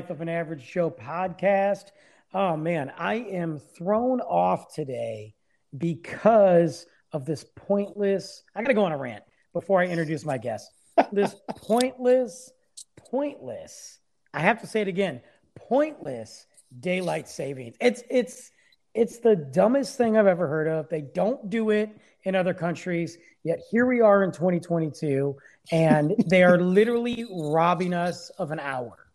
[0.00, 1.90] Life of an Average Show podcast.
[2.32, 5.34] Oh man, I am thrown off today
[5.76, 8.42] because of this pointless.
[8.56, 10.70] I got to go on a rant before I introduce my guest.
[11.12, 12.50] This pointless,
[12.96, 13.98] pointless.
[14.32, 15.20] I have to say it again.
[15.54, 16.46] Pointless
[16.80, 17.76] daylight savings.
[17.78, 18.52] It's it's
[18.94, 20.88] it's the dumbest thing I've ever heard of.
[20.88, 21.90] They don't do it
[22.22, 23.18] in other countries.
[23.44, 25.36] Yet here we are in 2022
[25.70, 29.09] and they are literally robbing us of an hour.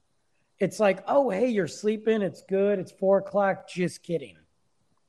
[0.59, 2.21] It's like, oh, hey, you're sleeping.
[2.21, 2.79] It's good.
[2.79, 3.67] It's four o'clock.
[3.67, 4.37] Just kidding.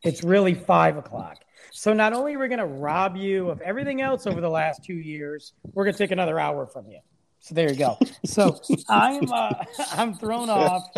[0.03, 1.39] It's really five o'clock.
[1.73, 4.85] So not only are we going to rob you of everything else over the last
[4.85, 7.01] two years, we're going to take another hour from you.
[7.41, 7.99] So there you go.
[8.25, 9.53] So I'm uh,
[9.93, 10.89] I'm thrown off,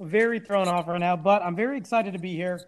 [0.00, 1.16] very thrown off right now.
[1.16, 2.60] But I'm very excited to be here.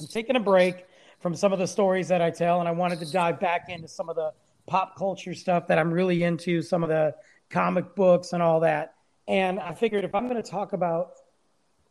[0.00, 0.86] I'm taking a break
[1.20, 3.86] from some of the stories that I tell, and I wanted to dive back into
[3.86, 4.32] some of the
[4.66, 7.14] pop culture stuff that I'm really into, some of the
[7.50, 8.93] comic books and all that.
[9.26, 11.12] And I figured if I'm going to talk about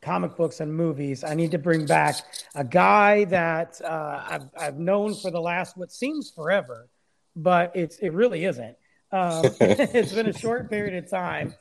[0.02, 2.16] comic books and movies, I need to bring back
[2.56, 6.90] a guy that uh, I've, I've known for the last what seems forever,
[7.36, 8.75] but it's it really isn't.
[9.12, 11.56] Um, it's been a short period of time.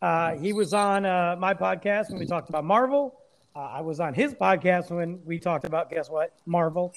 [0.00, 3.18] Uh, he was on uh, my podcast when we talked about Marvel.
[3.56, 6.94] Uh, I was on his podcast when we talked about guess what Marvel,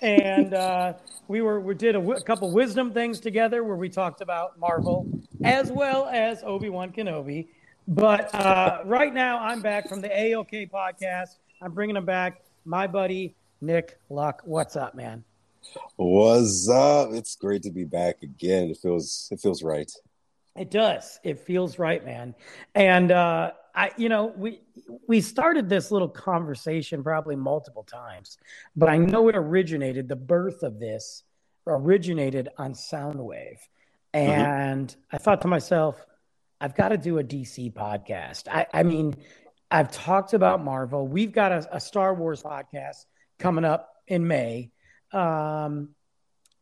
[0.00, 0.92] and uh,
[1.26, 4.58] we were we did a, w- a couple wisdom things together where we talked about
[4.58, 5.06] Marvel
[5.42, 7.48] as well as Obi Wan Kenobi.
[7.88, 11.36] But uh, right now, I'm back from the AOK podcast.
[11.62, 14.42] I'm bringing him back, my buddy Nick Luck.
[14.44, 15.22] What's up, man?
[15.94, 17.10] What's up?
[17.12, 18.70] It's great to be back again.
[18.70, 19.90] It feels it feels right.
[20.56, 21.20] It does.
[21.22, 22.34] It feels right, man.
[22.74, 24.62] And uh, I, you know, we
[25.06, 28.38] we started this little conversation probably multiple times,
[28.74, 30.08] but I know it originated.
[30.08, 31.22] The birth of this
[31.68, 33.58] originated on Soundwave,
[34.12, 36.04] and I thought to myself,
[36.60, 38.48] I've got to do a DC podcast.
[38.48, 39.14] I, I mean,
[39.70, 41.06] I've talked about Marvel.
[41.06, 43.04] We've got a, a Star Wars podcast
[43.38, 44.70] coming up in May.
[45.12, 45.90] Um,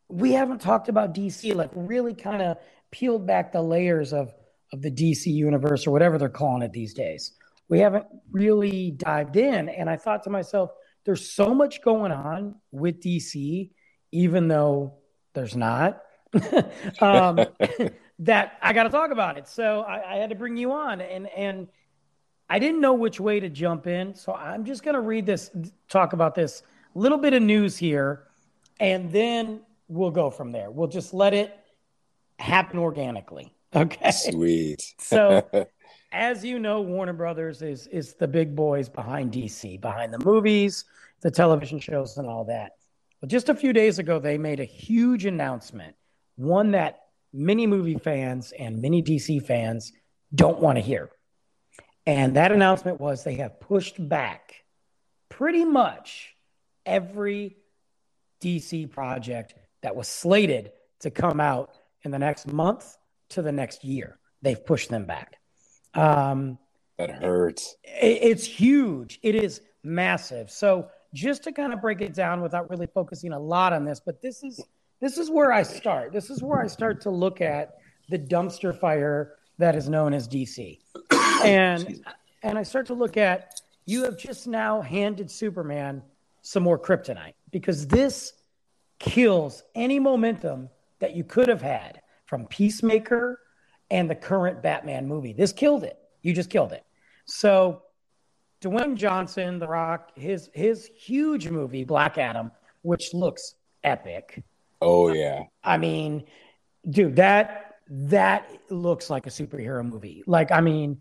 [0.09, 2.59] we haven't talked about DC, like really kind of
[2.91, 4.33] peeled back the layers of
[4.72, 7.33] of the DC universe or whatever they're calling it these days.
[7.69, 10.71] We haven't really dived in, and I thought to myself,
[11.04, 13.71] there's so much going on with DC,
[14.12, 14.94] even though
[15.34, 16.00] there's not.
[17.00, 17.38] um,
[18.21, 19.49] that I got to talk about it.
[19.49, 21.69] So I, I had to bring you on, and and
[22.49, 25.51] I didn't know which way to jump in, so I'm just going to read this,
[25.89, 26.63] talk about this
[26.95, 28.25] little bit of news here,
[28.79, 30.71] and then we'll go from there.
[30.71, 31.57] We'll just let it
[32.39, 33.51] happen organically.
[33.77, 34.13] Okay.
[34.13, 34.95] Sweet.
[35.01, 35.45] So,
[36.13, 40.85] as you know, Warner Brothers is is the big boys behind DC, behind the movies,
[41.23, 42.77] the television shows, and all that.
[43.21, 45.97] But just a few days ago, they made a huge announcement,
[46.37, 47.03] one that
[47.34, 49.93] many movie fans and many DC fans
[50.34, 51.11] don't want to hear.
[52.06, 54.55] And that announcement was they have pushed back
[55.28, 56.34] pretty much
[56.87, 57.56] every
[58.41, 61.71] DC project that was slated to come out
[62.05, 62.97] in the next month
[63.31, 64.19] to the next year.
[64.43, 65.37] They've pushed them back.
[65.95, 66.59] Um,
[66.99, 67.77] that hurts.
[67.83, 69.19] it- it's huge.
[69.22, 70.51] It is massive.
[70.51, 74.01] So just to kind of break it down without really focusing a lot on this,
[74.01, 74.60] but this is
[75.01, 76.13] this is where I start.
[76.13, 80.29] This is where I start to look at the dumpster fire that is known as
[80.29, 80.79] DC.
[81.45, 82.03] And
[82.43, 86.03] and I start to look at you have just now handed Superman
[86.41, 88.33] some more kryptonite because this
[88.99, 90.71] kills any momentum
[91.01, 93.41] that you could have had from Peacemaker
[93.91, 95.35] and the current Batman movie.
[95.35, 95.99] This killed it.
[96.23, 96.85] You just killed it.
[97.27, 97.83] So
[98.63, 102.51] Dwayne Johnson, The Rock, his his huge movie Black Adam,
[102.83, 104.43] which looks epic.
[104.84, 105.45] Oh yeah.
[105.63, 106.25] I mean,
[106.89, 110.22] dude, that that looks like a superhero movie.
[110.27, 111.01] Like, I mean,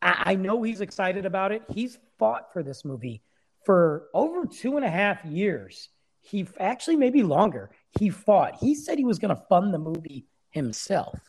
[0.00, 1.62] I, I know he's excited about it.
[1.68, 3.22] He's fought for this movie
[3.68, 5.90] for over two and a half years,
[6.22, 8.56] he actually maybe longer, he fought.
[8.56, 11.20] He said he was going to fund the movie himself.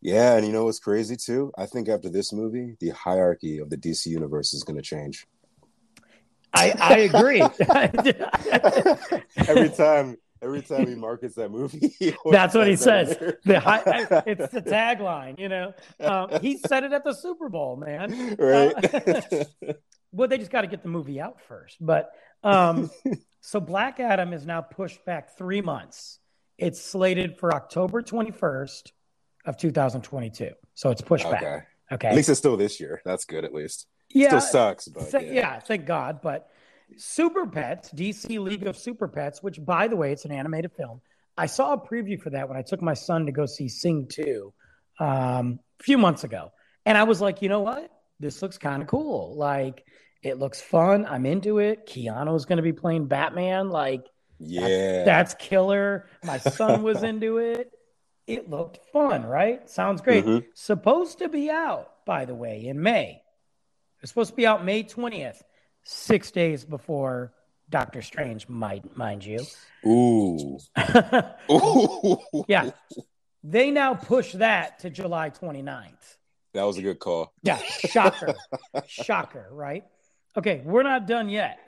[0.00, 1.52] Yeah, and you know what's crazy too?
[1.58, 5.26] I think after this movie, the hierarchy of the DC universe is going to change.
[6.54, 7.42] I, I agree.
[9.36, 11.94] every time, every time he markets that movie,
[12.30, 13.16] That's what he says.
[13.44, 13.82] The high,
[14.26, 15.72] it's the tagline, you know.
[16.00, 18.36] Um, he said it at the Super Bowl, man.
[18.38, 19.46] right?
[20.12, 21.76] Well, they just got to get the movie out first.
[21.80, 22.10] But
[22.42, 22.90] um,
[23.40, 26.18] so Black Adam is now pushed back three months.
[26.56, 28.90] It's slated for October 21st
[29.44, 30.50] of 2022.
[30.74, 31.42] So it's pushed back.
[31.42, 31.58] okay.
[31.90, 32.08] Okay.
[32.08, 33.00] At least it's still this year.
[33.04, 33.44] That's good.
[33.44, 33.86] At least.
[34.10, 34.28] yeah.
[34.28, 35.32] Still sucks, but Th- yeah.
[35.32, 36.20] yeah, thank God.
[36.22, 36.48] But
[36.96, 41.00] Super Pets, DC League of Super Pets, which by the way, it's an animated film.
[41.36, 44.08] I saw a preview for that when I took my son to go see Sing
[44.10, 44.52] 2
[44.98, 46.52] um, a few months ago.
[46.84, 47.90] And I was like, you know what?
[48.18, 49.36] This looks kind of cool.
[49.36, 49.84] Like,
[50.22, 51.06] it looks fun.
[51.06, 51.86] I'm into it.
[51.86, 53.68] Keanu's going to be playing Batman.
[53.70, 54.04] Like,
[54.40, 55.04] Yeah.
[55.04, 56.08] that's killer.
[56.24, 57.70] My son was into it.
[58.26, 59.68] It looked fun, right?
[59.70, 60.24] Sounds great.
[60.24, 60.44] Mhm.
[60.54, 63.22] Supposed to be out, by the way, in May.
[64.02, 65.40] It's supposed to be out May 20th,
[65.88, 67.32] six days before
[67.70, 69.40] Doctor Strange, might mind you.
[69.86, 70.58] Ooh.
[71.50, 72.18] Ooh.
[72.46, 72.70] yeah.
[73.42, 76.16] They now push that to July 29th.
[76.54, 77.32] That was a good call.
[77.42, 78.34] Yeah, shocker.
[78.86, 79.84] shocker, right?
[80.36, 81.58] Okay, we're not done yet.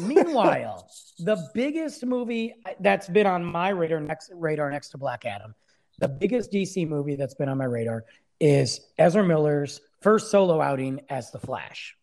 [0.00, 0.88] Meanwhile,
[1.18, 5.54] the biggest movie that's been on my radar next radar next to Black Adam,
[5.98, 8.04] the biggest DC movie that's been on my radar
[8.40, 11.96] is Ezra Miller's first solo outing as the Flash.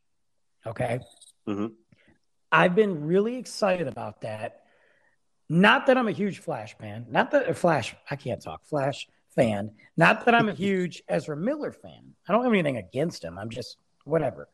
[0.66, 1.00] Okay.
[1.48, 1.74] Mhm.
[2.52, 4.62] I've been really excited about that.
[5.50, 9.72] Not that I'm a huge Flash fan, not that Flash, I can't talk, Flash fan.
[9.98, 12.14] Not that I'm a huge Ezra Miller fan.
[12.28, 13.38] I don't have anything against him.
[13.38, 14.48] I'm just whatever.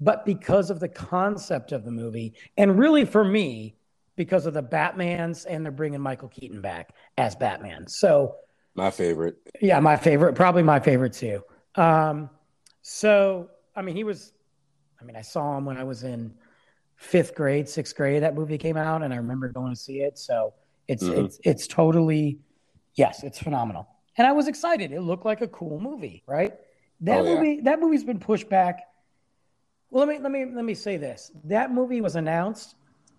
[0.00, 3.76] But because of the concept of the movie, and really for me,
[4.16, 7.86] because of the Batmans, and they're bringing Michael Keaton back as Batman.
[7.86, 8.36] So,
[8.74, 9.36] My favorite.
[9.60, 11.42] yeah, my favorite, probably my favorite too.
[11.74, 12.30] Um,
[12.82, 14.32] so, I mean, he was,
[15.00, 16.34] I mean, I saw him when I was in
[16.96, 18.22] fifth grade, sixth grade.
[18.22, 20.18] That movie came out, and I remember going to see it.
[20.18, 20.52] So
[20.88, 21.24] it's Mhm.
[21.24, 22.38] it's it's totally,
[22.94, 23.88] yes, it's phenomenal.
[24.18, 24.92] And I was excited.
[24.92, 26.54] It looked like a cool movie, right?
[27.00, 27.34] That Oh, yeah.
[27.34, 28.82] movie, that movie's been pushed back.
[29.90, 31.30] Well, let me let me let me say this.
[31.44, 32.74] That movie was announced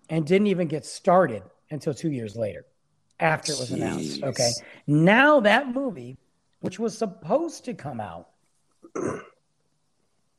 [0.08, 2.64] and didn't even get started until two years later,
[3.18, 4.22] after it was announced.
[4.22, 4.52] Okay.
[4.86, 6.18] Now that movie,
[6.60, 8.28] which was supposed to come out,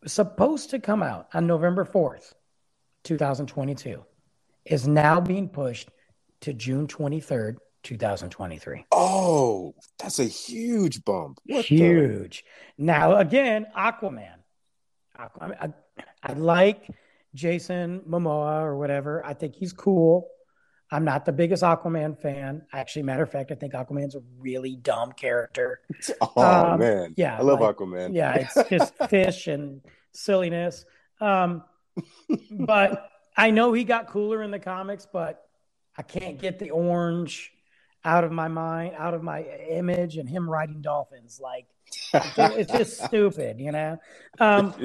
[0.05, 2.33] supposed to come out on November 4th,
[3.03, 4.03] 2022,
[4.65, 5.89] is now being pushed
[6.41, 8.85] to June 23rd, 2023.
[8.91, 11.39] Oh, that's a huge bump.
[11.45, 12.43] What the- Huge.
[12.77, 14.35] Now, again, Aquaman.
[15.19, 15.73] Aquaman I,
[16.23, 16.89] I like
[17.33, 19.25] Jason Momoa or whatever.
[19.25, 20.29] I think he's cool.
[20.93, 22.61] I'm not the biggest Aquaman fan.
[22.71, 25.81] Actually, matter of fact, I think Aquaman's a really dumb character.
[26.37, 27.13] Oh Um, man.
[27.17, 28.13] yeah, I love like- Aquaman.
[28.13, 29.81] Yeah, it's just fish and
[30.11, 30.85] silliness.
[31.19, 31.63] Um,
[32.51, 35.43] but I know he got cooler in the comics, but
[35.97, 37.51] I can't get the orange
[38.05, 41.39] out of my mind, out of my image, and him riding dolphins.
[41.41, 41.65] Like
[42.13, 43.97] it's just, it's just stupid, you know.
[44.39, 44.75] Um,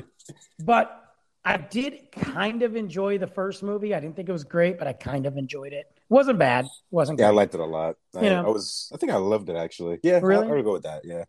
[0.59, 1.08] but
[1.49, 3.95] I did kind of enjoy the first movie.
[3.95, 5.87] I didn't think it was great, but I kind of enjoyed it.
[6.11, 6.67] wasn't bad.
[6.91, 7.97] wasn't Yeah, I liked it a lot.
[8.15, 8.45] I, You know.
[8.45, 8.91] I was.
[8.93, 9.99] I think I loved it actually.
[10.03, 10.47] Yeah, Really?
[10.47, 11.05] I, I would go with that.
[11.05, 11.25] Yeah.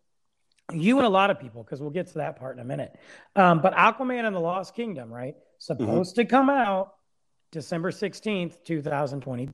[0.73, 2.95] you and a lot of people because we'll get to that part in a minute
[3.35, 6.93] um, but aquaman and the lost kingdom right supposed to come out
[7.51, 9.49] december 16th 2020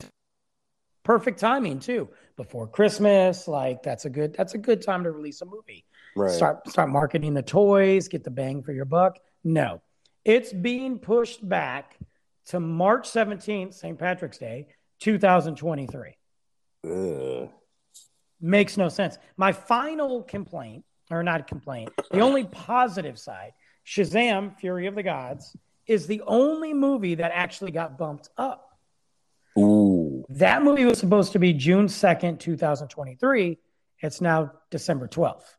[1.03, 5.41] perfect timing too before christmas like that's a good that's a good time to release
[5.41, 5.86] a movie
[6.17, 6.31] Right.
[6.31, 9.81] start start marketing the toys get the bang for your buck no
[10.25, 11.98] it's being pushed back
[12.48, 14.67] to march 17th st patrick's day
[15.00, 16.15] 2023
[16.86, 17.50] Ugh.
[18.39, 19.17] makes no sense.
[19.38, 23.51] My final complaint, or not complaint, the only positive side,
[23.86, 25.55] Shazam: Fury of the Gods,
[25.88, 28.70] is the only movie that actually got bumped up.
[29.58, 30.25] Ooh.
[30.29, 33.58] That movie was supposed to be June second, two thousand twenty-three.
[34.00, 35.58] It's now December twelfth.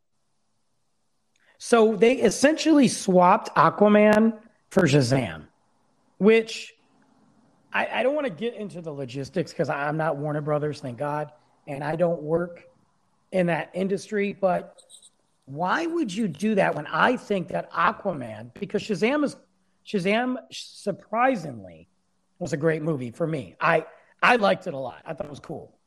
[1.58, 4.38] So they essentially swapped Aquaman
[4.76, 5.45] for Shazam,
[6.18, 6.75] which
[7.73, 10.99] I, I don't want to get into the logistics because I'm not Warner Brothers, thank
[10.99, 11.33] God,
[11.66, 12.62] and I don't work
[13.33, 14.35] in that industry.
[14.38, 14.78] But
[15.47, 19.37] why would you do that when I think that Aquaman, because Shazam is
[19.87, 21.88] Shazam surprisingly
[22.38, 23.56] was a great movie for me.
[23.59, 23.87] I
[24.23, 25.00] I liked it a lot.
[25.06, 25.78] I thought it was cool.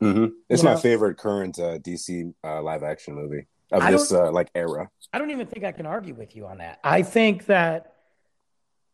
[0.00, 0.80] hmm It's You my know?
[0.80, 4.88] favorite current uh, DC uh, live action movie of I this uh, like era.
[5.12, 6.78] I don't even think I can argue with you on that.
[6.82, 7.92] I think that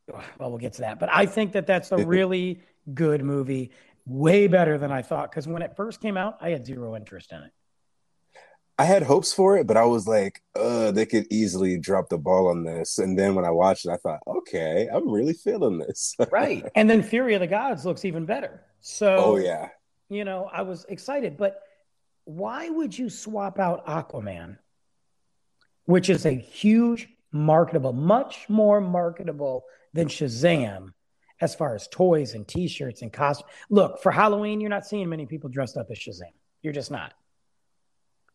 [0.08, 0.98] well, we'll get to that.
[0.98, 2.60] But I think that that's a really
[2.94, 3.70] good movie,
[4.06, 5.30] way better than I thought.
[5.30, 7.52] Because when it first came out, I had zero interest in it.
[8.80, 12.18] I had hopes for it, but I was like, uh, they could easily drop the
[12.18, 12.98] ball on this.
[12.98, 16.14] And then when I watched it, I thought, okay, I'm really feeling this.
[16.30, 16.64] right.
[16.76, 18.62] And then Fury of the Gods looks even better.
[18.80, 19.70] So, oh, yeah.
[20.08, 21.60] You know, I was excited, but
[22.24, 24.58] why would you swap out Aquaman,
[25.86, 30.92] which is a huge marketable, much more marketable than Shazam
[31.40, 33.50] as far as toys and t shirts and costumes?
[33.70, 36.32] Look, for Halloween, you're not seeing many people dressed up as Shazam.
[36.62, 37.14] You're just not.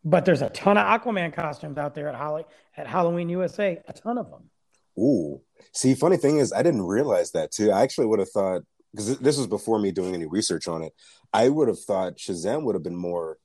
[0.06, 2.44] But there's a ton of Aquaman costumes out there at Holly
[2.76, 4.50] at Halloween USA, a ton of them.
[5.00, 5.42] Ooh,
[5.72, 7.72] see, funny thing is, I didn't realize that too.
[7.72, 10.94] I actually would have thought because this was before me doing any research on it.
[11.32, 13.38] I would have thought Shazam would have been more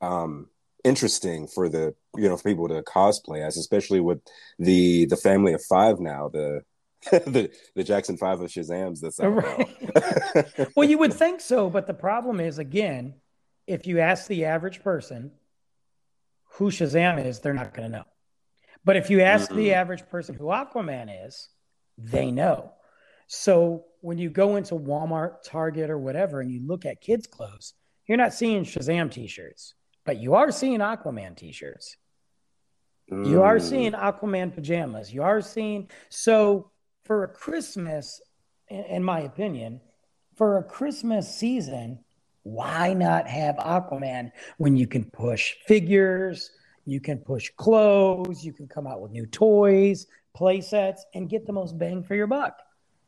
[0.00, 0.48] um,
[0.84, 4.20] interesting for the you know for people to cosplay as, especially with
[4.58, 6.28] the the family of five now.
[6.28, 6.62] The
[7.10, 9.00] the the Jackson Five of Shazams.
[9.00, 10.70] That's right.
[10.76, 13.14] well, you would think so, but the problem is again,
[13.66, 15.30] if you ask the average person
[16.54, 18.04] who Shazam is, they're not going to know.
[18.84, 19.58] But if you ask mm-hmm.
[19.58, 21.48] the average person who Aquaman is,
[21.96, 22.72] they know.
[23.26, 27.74] So when you go into Walmart, Target, or whatever, and you look at kids' clothes,
[28.06, 29.74] you're not seeing Shazam t-shirts,
[30.04, 31.96] but you are seeing Aquaman t-shirts.
[33.12, 33.28] Mm.
[33.28, 33.62] You are mm.
[33.62, 35.12] seeing Aquaman pajamas.
[35.12, 36.70] You are seeing so
[37.08, 38.20] for a Christmas,
[38.68, 39.80] in my opinion,
[40.36, 41.98] for a Christmas season,
[42.42, 46.50] why not have Aquaman when you can push figures,
[46.84, 51.46] you can push clothes, you can come out with new toys, play sets, and get
[51.46, 52.60] the most bang for your buck?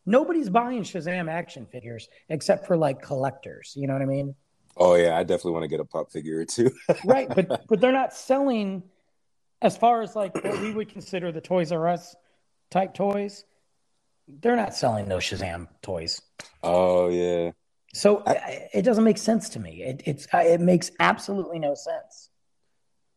[0.07, 3.75] Nobody's buying Shazam action figures except for like collectors.
[3.77, 4.35] You know what I mean?
[4.79, 6.71] Oh yeah, I definitely want to get a pop figure or two.
[7.05, 8.83] right, but but they're not selling
[9.61, 12.17] as far as like what we would consider the Toys R Us
[12.71, 13.45] type toys.
[14.41, 16.21] They're not selling those Shazam toys.
[16.63, 17.53] Oh yeah.
[17.93, 19.83] So I, it doesn't make sense to me.
[19.83, 22.31] It, it's it makes absolutely no sense.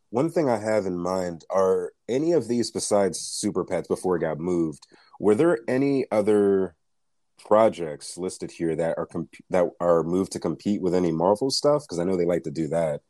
[0.10, 4.20] One thing I have in mind are any of these besides Super Pets before it
[4.20, 4.86] got moved.
[5.20, 6.76] Were there any other
[7.40, 11.84] projects listed here that are comp- that are moved to compete with any Marvel stuff?
[11.84, 13.02] Because I know they like to do that.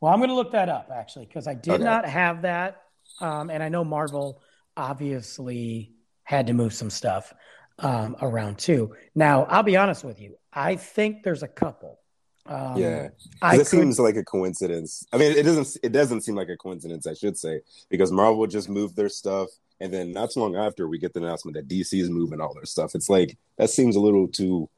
[0.00, 1.84] Well, I'm going to look that up actually because I did okay.
[1.84, 2.82] not have that,
[3.20, 4.42] um, and I know Marvel
[4.76, 5.92] obviously
[6.24, 7.32] had to move some stuff
[7.78, 8.94] um, around too.
[9.14, 10.36] Now, I'll be honest with you.
[10.52, 11.98] I think there's a couple.
[12.44, 13.08] Um, yeah,
[13.44, 13.66] it could...
[13.66, 15.06] seems like a coincidence.
[15.12, 15.76] I mean, it doesn't.
[15.82, 19.48] It doesn't seem like a coincidence, I should say, because Marvel just moved their stuff,
[19.80, 22.52] and then not too long after, we get the announcement that DC is moving all
[22.54, 22.94] their stuff.
[22.94, 24.68] It's like that seems a little too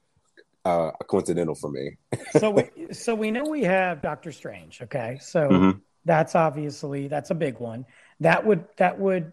[0.64, 1.96] uh, coincidental for me.
[2.38, 4.82] so, we, so we know we have Doctor Strange.
[4.82, 5.78] Okay, so mm-hmm.
[6.04, 7.86] that's obviously that's a big one.
[8.20, 9.32] That would that would,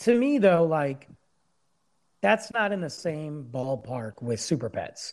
[0.00, 1.08] to me though, like
[2.20, 5.12] that's not in the same ballpark with Super Pets.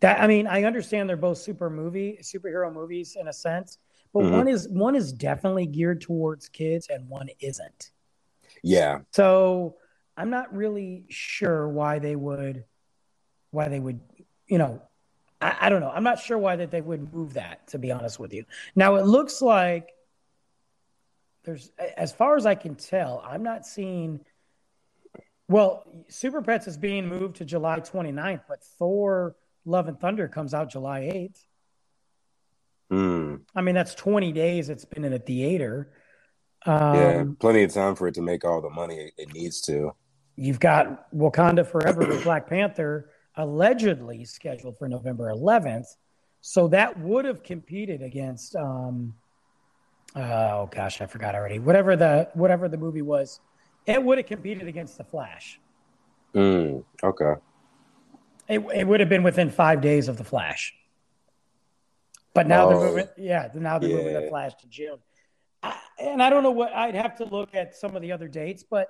[0.00, 3.78] That I mean, I understand they're both super movie superhero movies in a sense,
[4.12, 4.36] but mm-hmm.
[4.36, 7.90] one is one is definitely geared towards kids and one isn't.
[8.62, 9.00] Yeah.
[9.12, 9.76] So
[10.16, 12.64] I'm not really sure why they would
[13.50, 14.00] why they would,
[14.46, 14.82] you know,
[15.40, 15.90] I, I don't know.
[15.90, 18.44] I'm not sure why that they would move that, to be honest with you.
[18.74, 19.90] Now it looks like
[21.44, 24.20] there's as far as I can tell, I'm not seeing
[25.50, 30.54] well, Super Pets is being moved to July 29th, but Thor Love and Thunder comes
[30.54, 31.44] out July 8th.
[32.92, 33.40] Mm.
[33.56, 35.90] I mean, that's 20 days it's been in a theater.
[36.66, 39.92] Um, yeah, plenty of time for it to make all the money it needs to.
[40.36, 45.96] You've got Wakanda Forever with Black Panther allegedly scheduled for November 11th.
[46.42, 49.14] So that would have competed against, um,
[50.14, 51.58] oh gosh, I forgot already.
[51.58, 53.40] Whatever the whatever the movie was
[53.86, 55.60] it would have competed against the Flash.
[56.34, 57.34] Mm, okay.
[58.48, 60.74] It, it would have been within five days of the Flash.
[62.34, 63.96] But now oh, they're moving, yeah, now they're yeah.
[63.96, 64.98] moving the Flash to June.
[65.62, 68.28] I, and I don't know what I'd have to look at some of the other
[68.28, 68.88] dates, but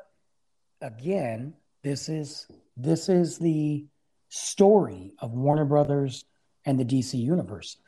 [0.80, 3.87] again, this is this is the
[4.28, 6.25] story of Warner Brothers
[6.64, 7.78] and the DC universe.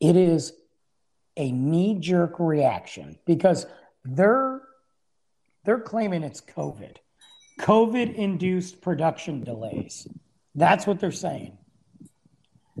[0.00, 0.52] It is
[1.36, 3.66] a knee jerk reaction because
[4.04, 4.62] they're
[5.66, 6.96] they're claiming it's COVID.
[7.60, 10.06] COVID induced production delays.
[10.54, 11.58] That's what they're saying.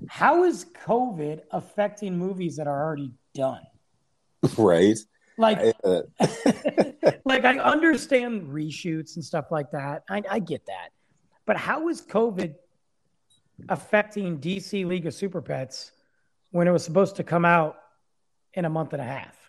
[0.08, 3.62] How is COVID affecting movies that are already done?
[4.56, 4.96] Right.
[5.36, 6.02] Like, uh...
[7.24, 10.04] like I understand reshoots and stuff like that.
[10.08, 10.90] I, I get that.
[11.44, 12.54] But how is COVID
[13.68, 15.92] affecting DC League of Super Pets
[16.50, 17.76] when it was supposed to come out
[18.54, 19.45] in a month and a half?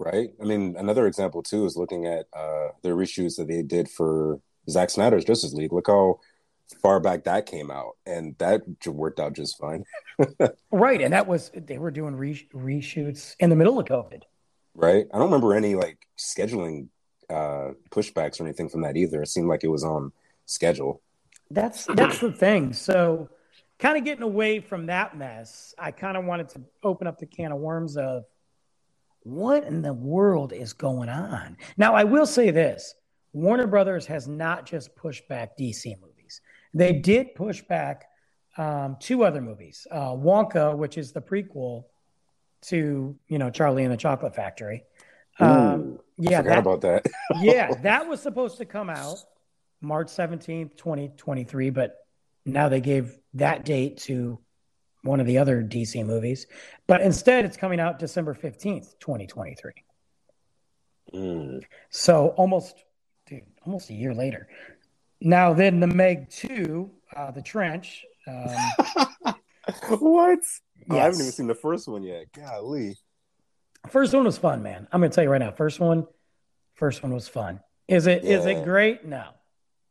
[0.00, 0.30] Right?
[0.40, 4.40] I mean, another example too is looking at uh, the reshoots that they did for
[4.68, 5.72] Zack Snyder's Justice League.
[5.72, 6.18] Look how
[6.82, 9.84] far back that came out, and that worked out just fine.
[10.72, 14.22] right, and that was they were doing re- reshoots in the middle of COVID.
[14.74, 16.88] Right, I don't remember any like scheduling
[17.28, 19.22] uh pushbacks or anything from that either.
[19.22, 20.12] It seemed like it was on
[20.46, 21.02] schedule.
[21.50, 22.72] That's that's the thing.
[22.72, 23.28] So,
[23.78, 27.26] kind of getting away from that mess, I kind of wanted to open up the
[27.26, 28.24] can of worms of
[29.22, 31.56] what in the world is going on.
[31.76, 32.94] Now, I will say this:
[33.32, 36.40] Warner Brothers has not just pushed back DC movies.
[36.74, 38.06] They did push back
[38.56, 41.84] um, two other movies, uh, Wonka, which is the prequel
[42.62, 44.84] to you know Charlie and the Chocolate Factory.
[45.38, 47.06] Um, yeah, forgot that, about that.
[47.40, 49.18] yeah, that was supposed to come out
[49.80, 51.96] March 17th, 2023, but
[52.44, 54.38] now they gave that date to
[55.02, 56.46] one of the other DC movies.
[56.86, 59.72] But instead, it's coming out December 15th, 2023.
[61.14, 61.64] Mm.
[61.90, 62.76] So almost,
[63.26, 64.48] dude, almost a year later.
[65.20, 68.04] Now, then the Meg 2, uh, The Trench.
[68.26, 69.34] Um,
[69.88, 70.38] what?
[70.38, 70.86] Yes.
[70.90, 72.32] Oh, I haven't even seen the first one yet.
[72.32, 72.96] Golly.
[73.88, 74.86] First one was fun, man.
[74.92, 75.52] I'm going to tell you right now.
[75.52, 76.06] First one,
[76.74, 77.60] first one was fun.
[77.88, 78.24] Is it?
[78.24, 78.38] Yeah.
[78.38, 79.04] Is it great?
[79.04, 79.24] No.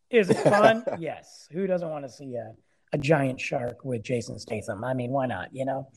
[0.09, 0.83] Is it fun?
[0.99, 1.47] yes.
[1.51, 2.53] Who doesn't want to see a,
[2.91, 4.83] a giant shark with Jason Statham?
[4.83, 5.49] I mean, why not?
[5.53, 5.87] You know.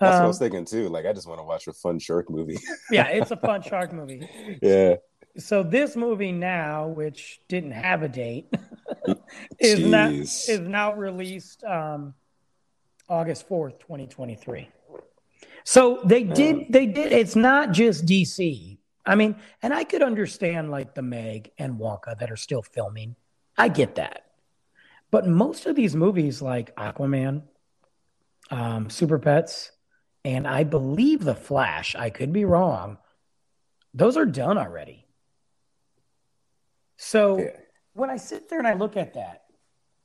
[0.00, 0.88] That's um, what I was um, thinking too.
[0.88, 2.58] Like, I just want to watch a fun shark movie.
[2.90, 4.28] yeah, it's a fun shark movie.
[4.60, 4.96] Yeah.
[5.38, 8.52] So this movie now, which didn't have a date,
[9.58, 12.14] is now is now released um,
[13.08, 14.68] August fourth, twenty twenty three.
[15.64, 16.66] So they did.
[16.70, 17.12] They did.
[17.12, 18.78] It's not just DC.
[19.04, 23.16] I mean, and I could understand like the Meg and Wonka that are still filming.
[23.56, 24.26] I get that.
[25.12, 27.42] But most of these movies, like Aquaman,
[28.50, 29.70] um, Super Pets,
[30.24, 32.96] and I believe The Flash, I could be wrong,
[33.94, 35.06] those are done already.
[36.96, 37.50] So yeah.
[37.92, 39.42] when I sit there and I look at that,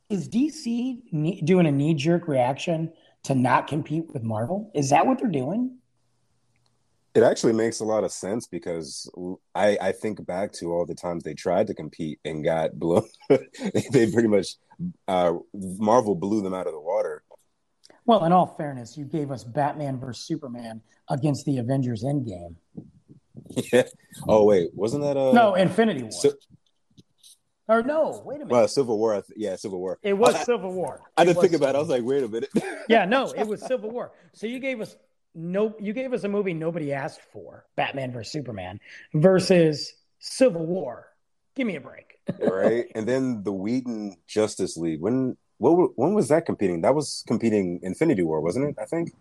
[0.10, 2.92] is DC doing a knee jerk reaction
[3.24, 4.72] to not compete with Marvel?
[4.76, 5.77] Is that what they're doing?
[7.18, 9.10] It actually makes a lot of sense because
[9.56, 13.10] I, I think back to all the times they tried to compete and got blown.
[13.28, 14.50] they pretty much
[15.08, 17.24] uh, Marvel blew them out of the water.
[18.06, 22.54] Well, in all fairness, you gave us Batman versus Superman against the Avengers Endgame.
[23.74, 23.84] Yeah.
[24.28, 26.12] Oh wait, wasn't that a uh, no Infinity War?
[26.12, 26.32] So,
[27.68, 28.52] or no, wait a minute.
[28.52, 29.24] Well, Civil War.
[29.36, 30.00] Yeah, Civil War.
[30.04, 31.02] It was I, Civil War.
[31.16, 31.78] I, I didn't think about it.
[31.78, 32.50] I was like, wait a minute.
[32.90, 34.12] yeah, no, it was Civil War.
[34.34, 34.96] So you gave us
[35.38, 38.80] no you gave us a movie nobody asked for, Batman versus Superman,
[39.14, 41.08] versus Civil War.
[41.56, 42.20] Give me a break.
[42.42, 42.86] right.
[42.96, 45.00] And then the Whedon Justice League.
[45.00, 46.82] When what when was that competing?
[46.82, 48.76] That was competing Infinity War, wasn't it?
[48.82, 49.14] I think.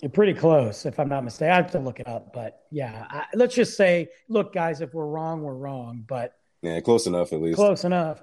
[0.00, 1.52] You're pretty close, if I'm not mistaken.
[1.52, 4.92] I have to look it up, but yeah, I, let's just say, look, guys, if
[4.92, 6.04] we're wrong, we're wrong.
[6.06, 7.56] But yeah, close enough at least.
[7.56, 8.22] Close enough.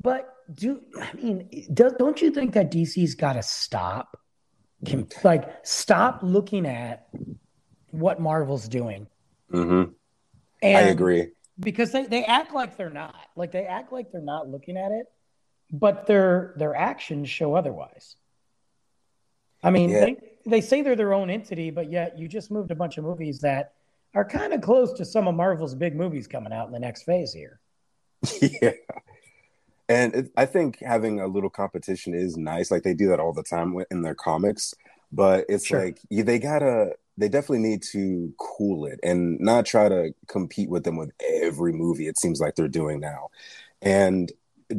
[0.00, 1.48] But do I mean?
[1.72, 4.16] Do, don't you think that DC's got to stop
[5.24, 7.08] like stop looking at
[7.90, 9.06] what Marvel's doing.
[9.52, 9.92] Mm-hmm.
[10.62, 11.28] And I agree
[11.60, 14.92] because they, they act like they're not like they act like they're not looking at
[14.92, 15.06] it,
[15.72, 18.16] but their their actions show otherwise.
[19.62, 20.00] I mean, yeah.
[20.04, 23.04] they, they say they're their own entity, but yet you just moved a bunch of
[23.04, 23.72] movies that
[24.14, 27.02] are kind of close to some of Marvel's big movies coming out in the next
[27.02, 27.58] phase here.
[28.40, 28.70] yeah.
[29.88, 32.70] And it, I think having a little competition is nice.
[32.70, 34.74] Like they do that all the time in their comics,
[35.10, 35.84] but it's sure.
[35.84, 40.84] like they gotta, they definitely need to cool it and not try to compete with
[40.84, 41.10] them with
[41.42, 42.06] every movie.
[42.06, 43.30] It seems like they're doing now,
[43.80, 44.30] and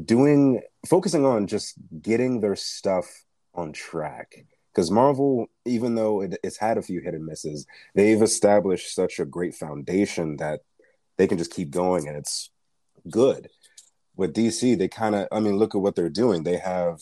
[0.05, 4.45] doing focusing on just getting their stuff on track.
[4.71, 9.19] Because Marvel, even though it, it's had a few hit and misses, they've established such
[9.19, 10.61] a great foundation that
[11.17, 12.51] they can just keep going, and it's
[13.09, 13.49] good
[14.19, 16.43] with DC, they kind of, I mean, look at what they're doing.
[16.43, 17.01] They have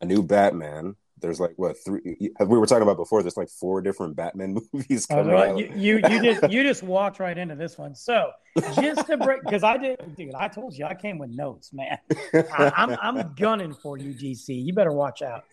[0.00, 0.96] a new Batman.
[1.20, 2.32] There's like what three?
[2.40, 3.22] We were talking about before.
[3.22, 5.50] There's like four different Batman movies coming right.
[5.50, 5.58] out.
[5.58, 7.94] You, you you just you just walked right into this one.
[7.94, 8.32] So
[8.74, 10.34] just to break, because I did, dude.
[10.34, 11.98] I told you I came with notes, man.
[12.34, 14.48] I, I'm I'm gunning for you, DC.
[14.48, 15.44] You better watch out.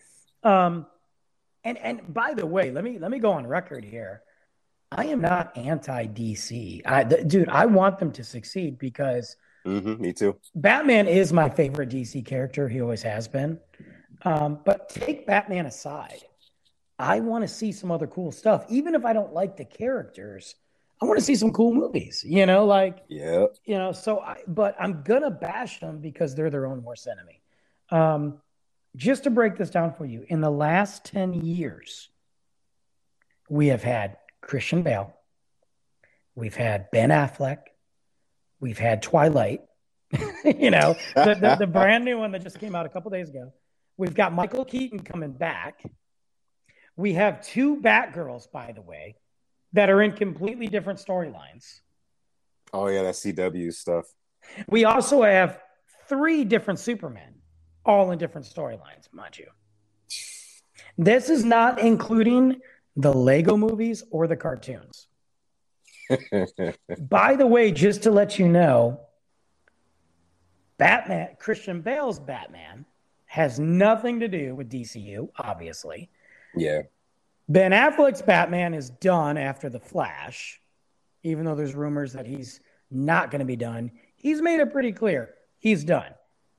[0.42, 0.86] Um,
[1.64, 4.22] and and by the way, let me let me go on record here.
[4.90, 6.80] I am not anti DC.
[6.86, 10.36] I, dude, I want them to succeed because Mm-hmm, me too.
[10.54, 12.68] Batman is my favorite DC character.
[12.68, 13.58] He always has been.
[14.22, 16.22] Um, but take Batman aside,
[16.98, 18.64] I want to see some other cool stuff.
[18.68, 20.54] Even if I don't like the characters,
[21.00, 22.24] I want to see some cool movies.
[22.26, 23.92] You know, like yeah, you know.
[23.92, 27.40] So, I, but I'm gonna bash them because they're their own worst enemy.
[27.90, 28.38] Um,
[28.96, 32.08] just to break this down for you, in the last ten years,
[33.48, 35.14] we have had Christian Bale,
[36.34, 37.58] we've had Ben Affleck,
[38.60, 39.62] We've had Twilight.
[40.44, 43.28] you know, the, the, the brand new one that just came out a couple days
[43.28, 43.52] ago.
[43.98, 45.82] We've got Michael Keaton coming back.
[46.96, 49.16] We have two Batgirls, by the way,
[49.74, 51.80] that are in completely different storylines.
[52.72, 54.06] Oh yeah, that CW stuff.
[54.66, 55.60] We also have
[56.08, 57.34] three different Supermen,
[57.84, 59.46] all in different storylines, mind you.
[60.96, 62.60] This is not including
[62.96, 65.06] the Lego movies or the cartoons.
[66.98, 69.00] By the way, just to let you know,
[70.78, 72.84] Batman, Christian Bale's Batman,
[73.26, 76.08] has nothing to do with DCU, obviously.
[76.56, 76.82] Yeah.
[77.48, 80.60] Ben Affleck's Batman is done after The Flash,
[81.22, 83.90] even though there's rumors that he's not going to be done.
[84.16, 86.12] He's made it pretty clear he's done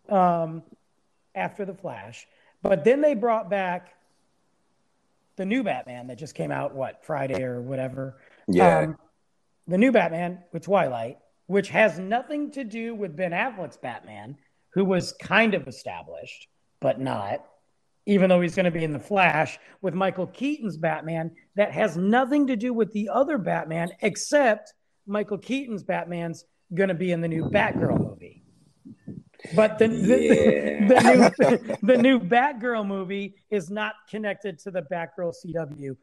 [0.09, 0.63] um,
[1.33, 2.27] after The Flash.
[2.61, 3.95] But then they brought back
[5.37, 8.17] the new Batman that just came out, what, Friday or whatever.
[8.47, 8.79] Yeah.
[8.79, 8.97] Um,
[9.69, 14.35] the new Batman with Twilight, which has nothing to do with Ben Affleck's Batman,
[14.73, 16.47] who was kind of established,
[16.81, 17.45] but not,
[18.05, 21.95] even though he's going to be in the Flash, with Michael Keaton's Batman, that has
[21.97, 24.73] nothing to do with the other Batman, except
[25.05, 28.43] Michael Keaton's Batman's going to be in the new Batgirl movie.
[29.55, 30.87] But the, Yeah.
[30.87, 35.95] the, the, new, the new Batgirl movie is not connected to the Batgirl CW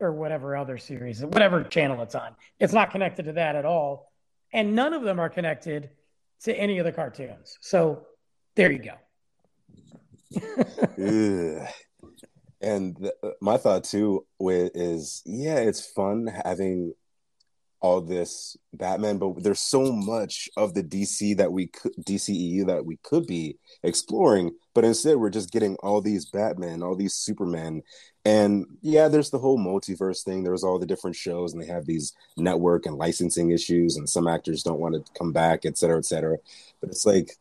[0.00, 2.34] or whatever other series, whatever channel it's on.
[2.58, 4.12] It's not connected to that at all.
[4.52, 5.90] And none of them are connected
[6.44, 7.58] to any of the cartoons.
[7.60, 8.06] So
[8.54, 8.94] there you go.
[12.64, 13.10] And
[13.42, 16.94] my thought too is, yeah, it's fun having
[17.84, 22.86] all this Batman, but there's so much of the DC that we could DCEU that
[22.86, 27.82] we could be exploring, but instead we're just getting all these Batman, all these Superman,
[28.24, 30.42] and yeah, there's the whole multiverse thing.
[30.42, 34.26] There's all the different shows, and they have these network and licensing issues, and some
[34.26, 36.38] actors don't want to come back, et cetera, et cetera.
[36.80, 37.36] But it's like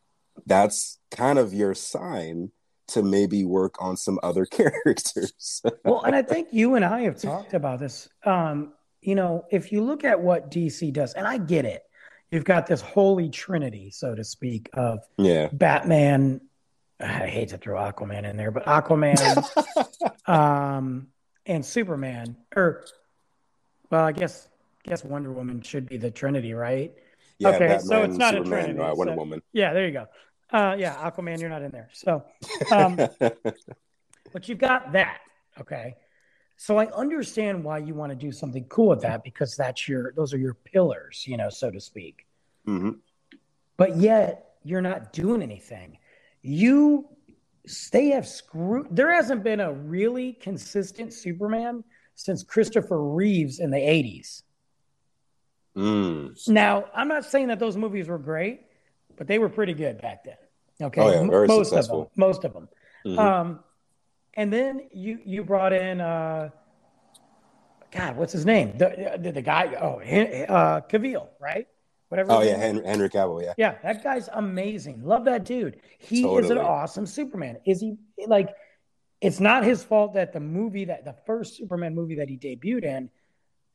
[0.46, 2.52] that's kind of your sign
[2.88, 5.62] to maybe work on some other characters.
[5.86, 8.10] Well, and I think you and I have talked about this.
[8.26, 8.74] Um,
[9.04, 11.84] you know, if you look at what DC does, and I get it,
[12.32, 15.50] you've got this holy trinity, so to speak, of yeah.
[15.52, 16.42] Batman.
[17.00, 19.20] I hate to throw Aquaman in there, but Aquaman
[20.28, 21.08] um,
[21.46, 22.86] and Superman, or
[23.90, 24.48] well, I guess
[24.84, 26.94] guess Wonder Woman should be the Trinity, right?
[27.40, 29.42] Yeah, Okay, so Batman, it's not a Superman, Trinity, uh, Wonder so- Woman.
[29.52, 30.06] Yeah, there you go.
[30.52, 31.90] Uh, yeah, Aquaman, you're not in there.
[31.94, 32.24] So,
[32.72, 32.96] um,
[34.32, 35.20] but you've got that.
[35.60, 35.96] Okay.
[36.58, 40.14] So I understand why you want to do something cool with that because that's your,
[40.16, 42.26] those are your pillars, you know, so to speak.
[42.66, 42.92] hmm
[43.78, 45.98] But yet you're not doing anything.
[46.42, 47.10] You,
[47.92, 51.84] they have screwed, there hasn't been a really consistent Superman
[52.16, 54.44] since Christopher Reeves in the 80s.
[55.76, 56.48] Mm.
[56.48, 58.62] Now, I'm not saying that those movies were great,
[59.18, 60.36] but they were pretty good back then.
[60.82, 61.02] Okay.
[61.02, 62.04] Oh, yeah, most successful.
[62.04, 62.12] of them.
[62.16, 62.70] Most of them.
[63.06, 63.18] Mhm.
[63.18, 63.64] Um,
[64.36, 66.50] and then you you brought in uh,
[67.94, 68.78] God, what's his name?
[68.78, 69.76] The the, the guy.
[69.80, 71.68] Oh, uh, Cavill, right?
[72.10, 72.32] Whatever.
[72.32, 72.58] oh yeah.
[72.58, 73.44] Henry, Henry Cavill.
[73.44, 73.54] Yeah.
[73.58, 73.76] yeah.
[73.84, 75.04] That guy's amazing.
[75.04, 75.80] Love that dude.
[76.00, 77.58] He is an awesome Superman.
[77.66, 78.50] Is he like?
[79.22, 82.84] It's not his fault that the movie that the first Superman movie that he debuted
[82.84, 83.10] in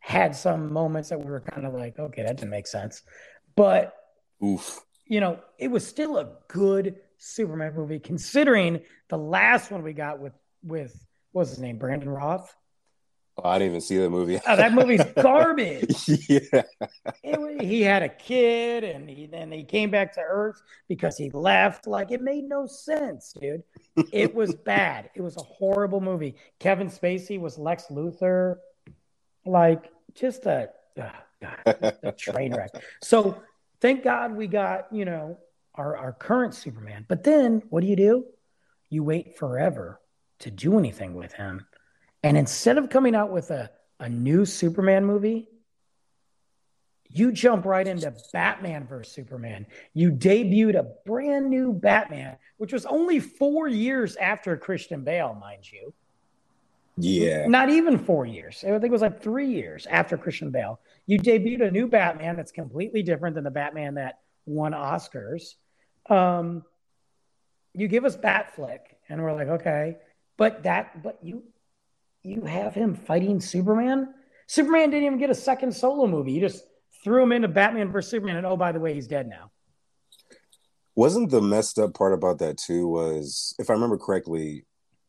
[0.01, 3.03] had some moments that we were kind of like, okay, that didn't make sense,
[3.57, 3.95] but
[4.45, 4.81] Oof.
[5.07, 10.21] you know, it was still a good Superman movie considering the last one we got
[10.21, 12.55] with with what's his name, Brandon Routh.
[13.37, 14.41] Oh, I didn't even see the movie.
[14.47, 16.09] Oh, that movie's garbage.
[16.29, 16.63] yeah.
[17.23, 21.31] It he had a kid, and he then he came back to Earth because he
[21.31, 21.87] left.
[21.87, 23.63] Like it made no sense, dude.
[24.13, 25.11] It was bad.
[25.15, 26.35] It was a horrible movie.
[26.59, 28.57] Kevin Spacey was Lex Luthor,
[29.47, 31.13] like just a, God,
[31.67, 32.71] a train wreck.
[33.03, 33.41] So
[33.81, 35.39] thank God we got you know
[35.77, 37.05] our our current Superman.
[37.07, 38.25] But then what do you do?
[38.91, 40.01] You wait forever
[40.41, 41.67] to do anything with him,
[42.23, 43.71] and instead of coming out with a
[44.01, 45.49] a new Superman movie,
[47.11, 49.67] you jump right into Batman versus Superman.
[49.95, 55.71] You debuted a brand new Batman, which was only four years after Christian Bale, mind
[55.71, 55.95] you.
[56.99, 57.47] Yeah.
[57.47, 58.63] Not even four years.
[58.65, 60.81] I think it was like three years after Christian Bale.
[61.07, 65.55] You debuted a new Batman that's completely different than the Batman that won Oscars.
[66.11, 66.65] Um,
[67.73, 69.97] you give us Batflick, and we're like, okay,
[70.39, 71.43] but that, but you,
[72.23, 74.15] you have him fighting Superman.
[74.47, 76.33] Superman didn't even get a second solo movie.
[76.33, 76.65] You just
[77.05, 79.51] threw him into Batman versus Superman, and oh, by the way, he's dead now.
[80.95, 84.65] Wasn't the messed up part about that too was, if I remember correctly,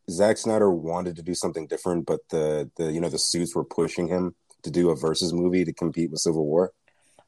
[0.10, 3.64] Zack Snyder wanted to do something different, but the the you know the suits were
[3.64, 6.74] pushing him to do a versus movie to compete with Civil War.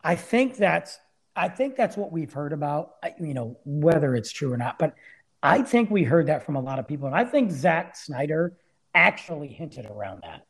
[0.04, 1.00] I think that's
[1.36, 2.96] I think that's what we've heard about.
[3.20, 4.96] You know, whether it's true or not, but
[5.44, 8.54] I think we heard that from a lot of people, and I think Zack Snyder
[8.94, 10.46] actually hinted around that.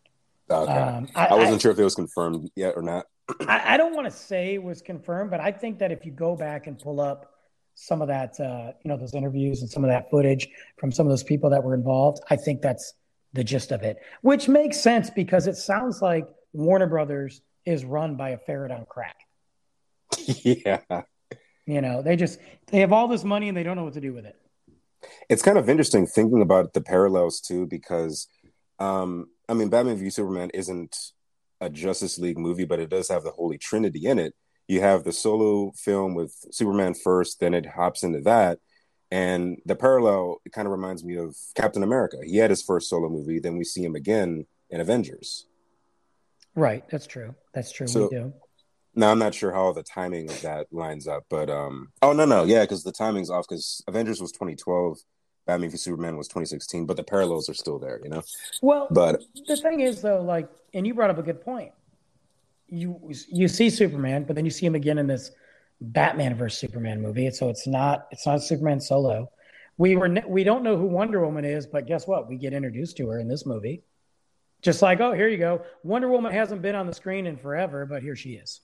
[0.49, 0.71] Okay.
[0.71, 3.05] Um, I, I, wasn't I, sure if it was confirmed yet or not.
[3.47, 6.11] I, I, don't want to say it was confirmed, but I think that if you
[6.11, 7.33] go back and pull up
[7.75, 11.05] some of that, uh, you know, those interviews and some of that footage from some
[11.05, 12.93] of those people that were involved, I think that's
[13.33, 18.15] the gist of it, which makes sense because it sounds like Warner Brothers is run
[18.15, 19.15] by a ferret on crack.
[20.27, 20.81] yeah.
[21.65, 24.01] You know, they just they have all this money and they don't know what to
[24.01, 24.35] do with it.
[25.29, 28.27] It's kind of interesting thinking about the parallels too, because
[28.79, 30.95] um, I mean, Batman v Superman isn't
[31.59, 34.33] a Justice League movie, but it does have the Holy Trinity in it.
[34.67, 38.59] You have the solo film with Superman first, then it hops into that.
[39.11, 42.17] And the parallel, it kind of reminds me of Captain America.
[42.23, 45.45] He had his first solo movie, then we see him again in Avengers.
[46.55, 47.35] Right, that's true.
[47.53, 47.87] That's true.
[47.87, 48.33] So, we do.
[48.95, 52.25] Now I'm not sure how the timing of that lines up, but um oh no
[52.25, 54.97] no yeah because the timing's off because Avengers was 2012,
[55.45, 58.21] Batman v Superman was 2016, but the parallels are still there, you know.
[58.61, 61.71] Well, but the thing is though, like, and you brought up a good point.
[62.67, 65.31] You you see Superman, but then you see him again in this
[65.81, 67.29] Batman versus Superman movie.
[67.31, 69.31] So it's not it's not Superman solo.
[69.77, 72.29] We were we don't know who Wonder Woman is, but guess what?
[72.29, 73.83] We get introduced to her in this movie.
[74.61, 75.63] Just like, oh, here you go.
[75.83, 78.61] Wonder Woman hasn't been on the screen in forever, but here she is.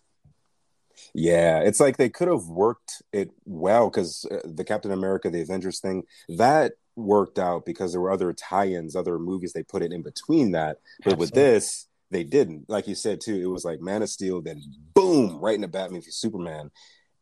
[1.13, 5.41] Yeah, it's like they could have worked it well because uh, the Captain America, the
[5.41, 9.91] Avengers thing, that worked out because there were other tie-ins, other movies they put it
[9.91, 10.79] in between that.
[11.03, 11.21] But Absolutely.
[11.21, 12.69] with this, they didn't.
[12.69, 14.61] Like you said too, it was like Man of Steel, then
[14.93, 16.71] boom, right into Batman v Superman,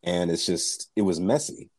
[0.03, 1.69] and it's just it was messy.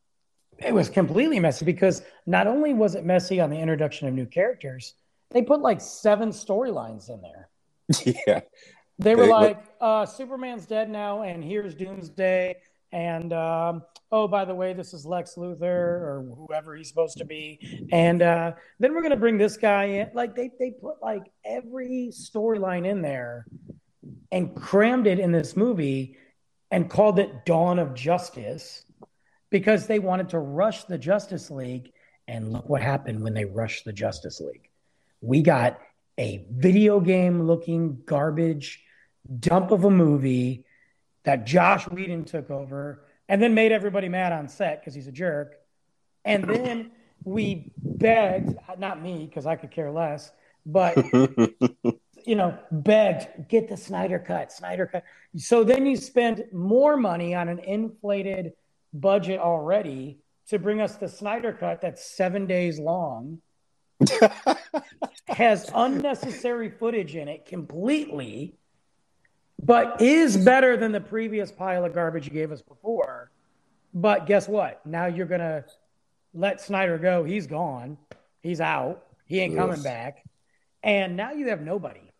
[0.59, 4.25] It was completely messy because not only was it messy on the introduction of new
[4.25, 4.95] characters,
[5.29, 7.49] they put like seven storylines in there.
[8.27, 8.41] Yeah,
[8.99, 12.55] they were they, like, uh, Superman's dead now, and here's Doomsday.
[12.91, 17.25] And um, oh, by the way, this is Lex Luthor or whoever he's supposed to
[17.25, 17.87] be.
[17.91, 20.09] And uh, then we're gonna bring this guy in.
[20.13, 23.45] Like they they put like every storyline in there
[24.31, 26.17] and crammed it in this movie
[26.71, 28.85] and called it Dawn of Justice
[29.49, 31.91] because they wanted to rush the Justice League.
[32.29, 34.69] And look what happened when they rushed the Justice League.
[35.21, 35.79] We got
[36.17, 38.83] a video game looking garbage
[39.39, 40.65] dump of a movie
[41.23, 45.11] that Josh Whedon took over and then made everybody mad on set because he's a
[45.11, 45.55] jerk.
[46.23, 46.91] And then
[47.23, 50.31] we begged, not me, because I could care less,
[50.65, 50.95] but
[52.25, 55.03] you know, begged, get the Snyder cut, Snyder cut.
[55.35, 58.53] So then you spend more money on an inflated
[58.93, 63.41] budget already to bring us the Snyder cut that's seven days long.
[65.27, 68.56] has unnecessary footage in it completely
[69.61, 73.31] but is better than the previous pile of garbage you gave us before.
[73.93, 74.85] But guess what?
[74.85, 75.65] Now you're going to
[76.33, 77.23] let Snyder go.
[77.23, 77.97] He's gone.
[78.41, 79.05] He's out.
[79.25, 80.23] He ain't coming back.
[80.83, 82.11] And now you have nobody.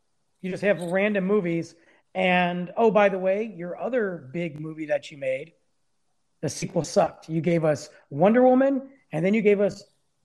[0.41, 1.75] You just have random movies.
[2.15, 5.53] And oh, by the way, your other big movie that you made,
[6.41, 7.29] the sequel sucked.
[7.29, 9.83] You gave us Wonder Woman, and then you gave us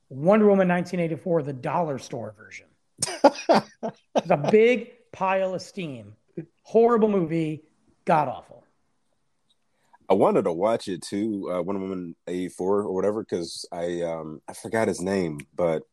[0.08, 2.66] Wonder Woman 1984, the dollar store version.
[4.16, 6.14] it's a big pile of steam
[6.62, 7.62] horrible movie,
[8.04, 8.64] god awful.
[10.08, 14.02] I wanted to watch it too, uh, Wonder Woman eighty four or whatever, because I
[14.02, 15.84] um I forgot his name, but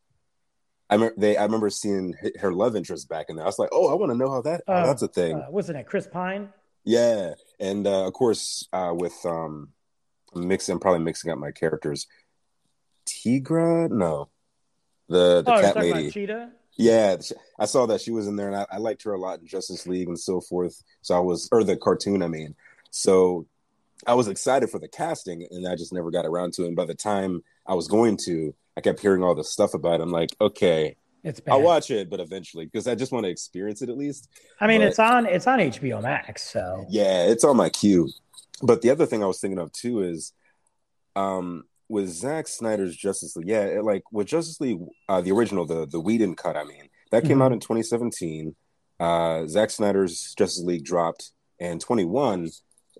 [0.89, 3.45] I remember they I remember seeing her love interest back in there.
[3.45, 5.35] I was like, oh, I want to know how that uh, that's a thing.
[5.35, 6.49] Uh, wasn't it Chris Pine?
[6.83, 9.69] Yeah, and uh, of course uh, with um
[10.35, 12.07] mixing, probably mixing up my characters.
[13.05, 14.29] Tigra, no,
[15.07, 16.11] the the oh, cat lady.
[16.11, 16.51] Cheetah.
[16.79, 17.17] Yeah,
[17.59, 19.47] I saw that she was in there, and I, I, liked her a lot in
[19.47, 20.81] Justice League and so forth.
[21.01, 22.55] So I was, or the cartoon, I mean.
[22.89, 23.47] So
[24.07, 26.67] I was excited for the casting, and I just never got around to it.
[26.67, 29.99] And by the time I was going to, I kept hearing all this stuff about
[29.99, 30.03] it.
[30.03, 31.51] I'm like, okay, it's bad.
[31.51, 34.29] I'll watch it, but eventually, because I just want to experience it at least.
[34.61, 38.09] I mean, but, it's on it's on HBO Max, so yeah, it's on my queue.
[38.61, 40.31] But the other thing I was thinking of too is,
[41.17, 45.65] um, with Zack Snyder's Justice League, yeah, it, like with Justice League, uh, the original,
[45.65, 47.41] the the Whedon cut, I mean, that came mm-hmm.
[47.41, 48.55] out in 2017.
[48.99, 52.49] Uh, Zack Snyder's Justice League dropped in 21.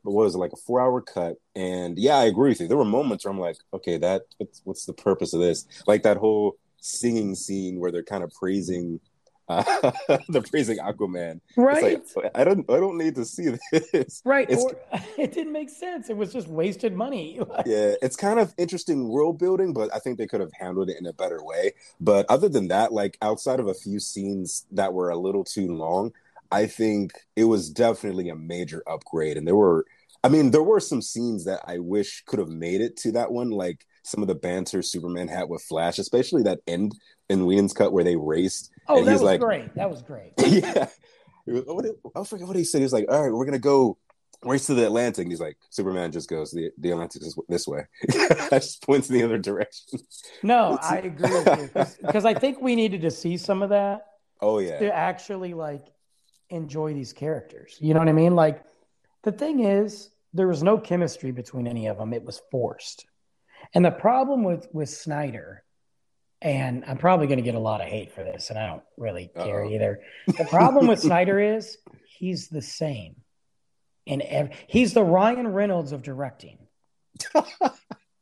[0.04, 1.36] But what was it like a four hour cut?
[1.56, 2.68] And yeah, I agree with you.
[2.68, 5.66] There were moments where I'm like, okay, that what's, what's the purpose of this?
[5.88, 9.02] Like that whole singing scene where they're kind of praising
[9.50, 9.92] uh,
[10.30, 11.42] the praising Aquaman.
[11.58, 12.02] Right.
[12.16, 14.22] Like, I don't I don't need to see this.
[14.24, 14.50] Right.
[14.52, 14.76] Or,
[15.18, 16.10] it didn't make sense.
[16.10, 17.40] It was just wasted money.
[17.66, 20.98] yeah, it's kind of interesting world building, but I think they could have handled it
[21.00, 21.74] in a better way.
[22.00, 25.74] But other than that, like outside of a few scenes that were a little too
[25.74, 26.14] long,
[26.52, 29.38] I think it was definitely a major upgrade.
[29.38, 29.86] And there were
[30.24, 33.32] I mean, there were some scenes that I wish could have made it to that
[33.32, 36.94] one, like some of the banter Superman had with Flash, especially that end
[37.30, 38.72] in Whedon's cut where they raced.
[38.90, 39.76] Oh, and that was like, great.
[39.76, 40.34] That was great.
[40.38, 40.88] yeah.
[41.46, 42.80] What I forget what he said.
[42.80, 43.98] He was like, "All right, we're gonna go
[44.44, 47.68] race to the Atlantic." And he's like, "Superman just goes the the Atlantic is this
[47.68, 50.00] way." I just points in the other direction.
[50.44, 54.08] No, I agree with you because I think we needed to see some of that
[54.42, 55.86] Oh yeah, to actually like
[56.50, 57.78] enjoy these characters.
[57.80, 58.36] You know what I mean?
[58.36, 58.64] Like
[59.24, 62.14] the thing is, there was no chemistry between any of them.
[62.14, 63.06] It was forced.
[63.74, 65.64] And the problem with with Snyder,
[66.42, 68.84] and I'm probably going to get a lot of hate for this, and I don't
[68.98, 69.72] really care Uh-oh.
[69.72, 70.00] either.
[70.38, 71.78] The problem with Snyder is
[72.18, 73.16] he's the same.
[74.06, 76.58] In ev- he's the Ryan Reynolds of directing.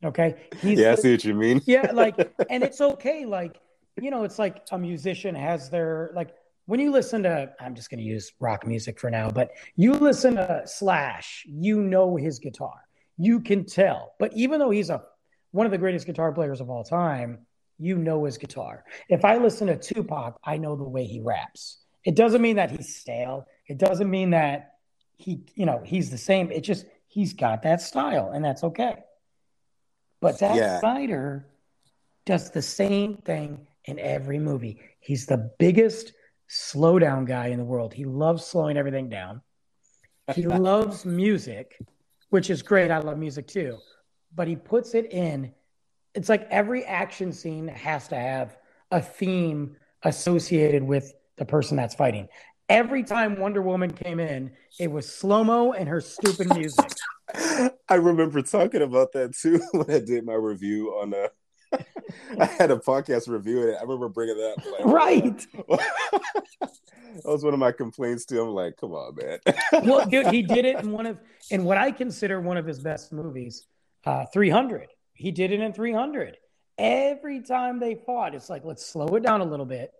[0.05, 1.59] Okay, he's yeah, I see what you mean.
[1.65, 2.15] yeah like
[2.51, 3.59] and it's okay like
[3.99, 6.35] you know it's like a musician has their like
[6.67, 9.93] when you listen to i'm just going to use rock music for now but you
[9.93, 12.75] listen to slash you know his guitar
[13.17, 15.01] you can tell but even though he's a
[15.49, 17.39] one of the greatest guitar players of all time
[17.79, 21.79] you know his guitar if i listen to tupac i know the way he raps
[22.05, 24.73] it doesn't mean that he's stale it doesn't mean that
[25.17, 28.95] he you know he's the same it just he's got that style and that's okay
[30.21, 30.79] but Zack Yeah.
[30.79, 31.47] Snyder
[32.25, 34.79] does the same thing in every movie.
[34.99, 36.13] He's the biggest
[36.49, 37.93] slowdown guy in the world.
[37.93, 39.41] He loves slowing everything down.
[40.33, 41.79] He loves music,
[42.29, 42.91] which is great.
[42.91, 43.77] I love music too.
[44.35, 45.53] But he puts it in.
[46.17, 48.57] It's like every action scene has to have
[48.89, 52.27] a theme associated with the person that's fighting.
[52.69, 56.91] Every time Wonder Woman came in, it was slow mo and her stupid music.
[57.87, 61.13] I remember talking about that too when I did my review on.
[61.13, 61.27] Uh,
[62.39, 63.75] I had a podcast review it.
[63.77, 64.65] I remember bringing that up.
[64.65, 65.47] Like, right.
[65.69, 68.41] that was one of my complaints too.
[68.41, 69.37] I'm like, come on, man.
[69.85, 71.19] well, dude, he did it in one of
[71.51, 73.67] in what I consider one of his best movies,
[74.03, 74.87] uh, 300.
[75.17, 76.37] He did it in 300.
[76.77, 79.91] Every time they fought, it's like let's slow it down a little bit.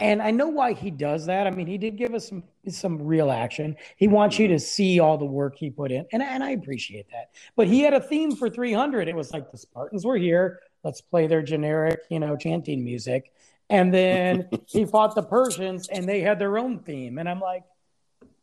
[0.00, 1.46] And I know why he does that.
[1.46, 3.76] I mean, he did give us some some real action.
[3.96, 4.60] He wants you to mm-hmm.
[4.60, 7.30] see all the work he put in, and and I appreciate that.
[7.56, 9.08] But he had a theme for 300.
[9.08, 10.60] It was like the Spartans were here.
[10.84, 13.32] Let's play their generic, you know, chanting music.
[13.68, 17.18] And then he fought the Persians, and they had their own theme.
[17.18, 17.64] And I'm like,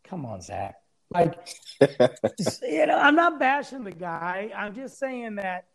[0.04, 0.76] come on, Zack.
[1.16, 1.48] Like,
[2.62, 4.52] you know, I'm not bashing the guy.
[4.56, 5.66] I'm just saying that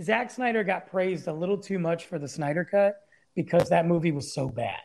[0.00, 2.96] Zack Snyder got praised a little too much for the Snyder cut
[3.34, 4.80] because that movie was so bad.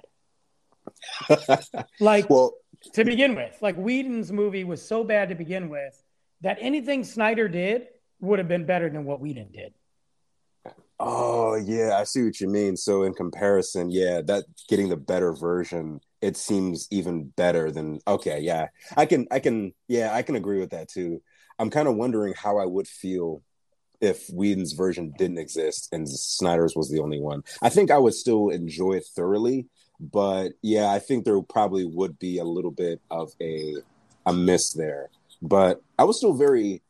[2.00, 2.54] Like well,
[2.94, 6.02] to begin with, like Whedon's movie was so bad to begin with
[6.42, 7.88] that anything Snyder did
[8.20, 9.74] would have been better than what Whedon did.
[11.00, 12.78] oh yeah, I see what you mean.
[12.78, 18.00] So in comparison, yeah, that getting the better version, it seems even better than.
[18.08, 21.22] Okay, yeah, I can, I can, yeah, I can agree with that too.
[21.60, 23.44] I'm kind of wondering how I would feel
[24.02, 27.44] if Whedon's version didn't exist and Snyder's was the only one.
[27.62, 29.68] I think I would still enjoy it thoroughly,
[30.00, 33.76] but yeah, I think there probably would be a little bit of a
[34.26, 35.10] a miss there.
[35.44, 36.82] But I was still very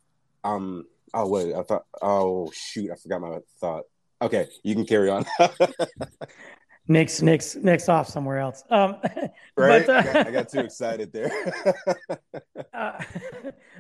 [0.46, 3.84] um oh wait, I thought oh shoot, I forgot my thought.
[4.22, 5.26] Okay, you can carry on.
[6.88, 8.64] Nick's Nick's Nick's off somewhere else.
[8.70, 8.98] Um,
[9.58, 9.86] right?
[9.86, 11.32] But, uh, I, got, I got too excited there.
[12.74, 13.04] uh,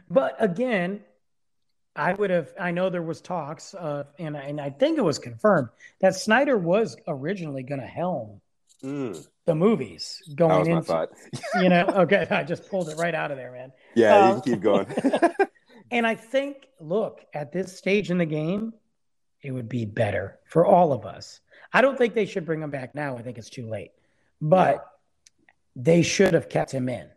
[0.09, 1.01] but again,
[1.95, 2.53] I would have.
[2.59, 5.69] I know there was talks, uh, and and I think it was confirmed
[6.01, 8.41] that Snyder was originally going to helm
[8.83, 11.07] Mm, the movies going my into.
[11.55, 13.71] You know, okay, I just pulled it right out of there, man.
[13.95, 14.87] Yeah, Um, you can keep going.
[15.91, 18.73] And I think, look, at this stage in the game,
[19.41, 21.39] it would be better for all of us.
[21.75, 23.17] I don't think they should bring him back now.
[23.17, 23.91] I think it's too late.
[24.39, 24.87] But
[25.75, 27.09] they should have kept him in.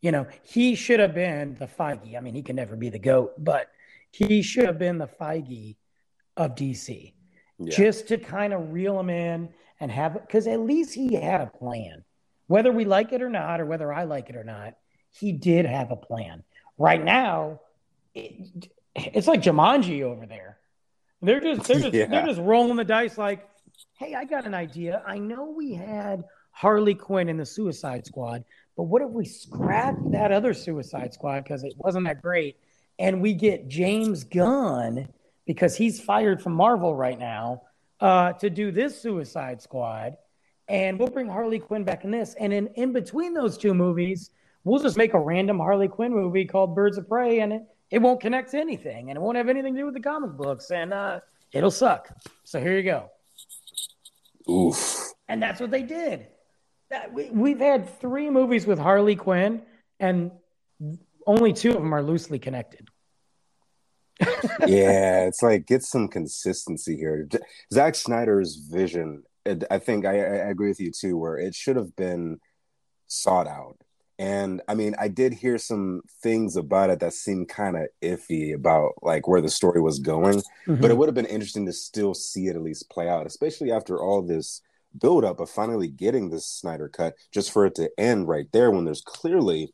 [0.00, 2.16] You know, he should have been the Feige.
[2.16, 3.70] I mean, he can never be the GOAT, but
[4.10, 5.76] he should have been the Feige
[6.34, 7.12] of DC
[7.58, 7.76] yeah.
[7.76, 11.46] just to kind of reel him in and have because at least he had a
[11.46, 12.04] plan.
[12.46, 14.76] Whether we like it or not, or whether I like it or not,
[15.10, 16.42] he did have a plan.
[16.78, 17.60] Right now,
[18.14, 20.56] it, it's like Jumanji over there.
[21.20, 22.06] They're just they're just, Yeah.
[22.06, 23.18] they're just rolling the dice.
[23.18, 23.46] Like,
[23.98, 25.02] hey, I got an idea.
[25.06, 28.44] I know we had Harley Quinn in the Suicide Squad,
[28.76, 32.56] but what if we scrap that other Suicide Squad because it wasn't that great,
[32.98, 35.08] and we get James Gunn
[35.46, 37.62] because he's fired from Marvel right now
[38.00, 40.16] uh, to do this Suicide Squad,
[40.68, 44.30] and we'll bring Harley Quinn back in this, and in in between those two movies,
[44.64, 47.98] we'll just make a random Harley Quinn movie called Birds of Prey, and it, it
[47.98, 50.70] won't connect to anything, and it won't have anything to do with the comic books,
[50.70, 51.20] and uh,
[51.52, 52.08] it'll suck.
[52.44, 53.10] So here you go,
[54.48, 55.12] Oof.
[55.28, 56.26] and that's what they did.
[56.90, 59.62] That, we, we've had three movies with Harley Quinn,
[59.98, 60.30] and
[61.26, 62.88] only two of them are loosely connected.
[64.66, 67.28] yeah, it's like get some consistency here.
[67.72, 69.24] Zack Snyder's vision,
[69.70, 72.38] I think I, I agree with you too, where it should have been
[73.06, 73.76] sought out.
[74.18, 78.54] And I mean, I did hear some things about it that seemed kind of iffy
[78.54, 80.76] about like where the story was going, mm-hmm.
[80.76, 83.72] but it would have been interesting to still see it at least play out, especially
[83.72, 84.62] after all this
[85.00, 88.70] build up of finally getting this Snyder cut, just for it to end right there
[88.70, 89.72] when there's clearly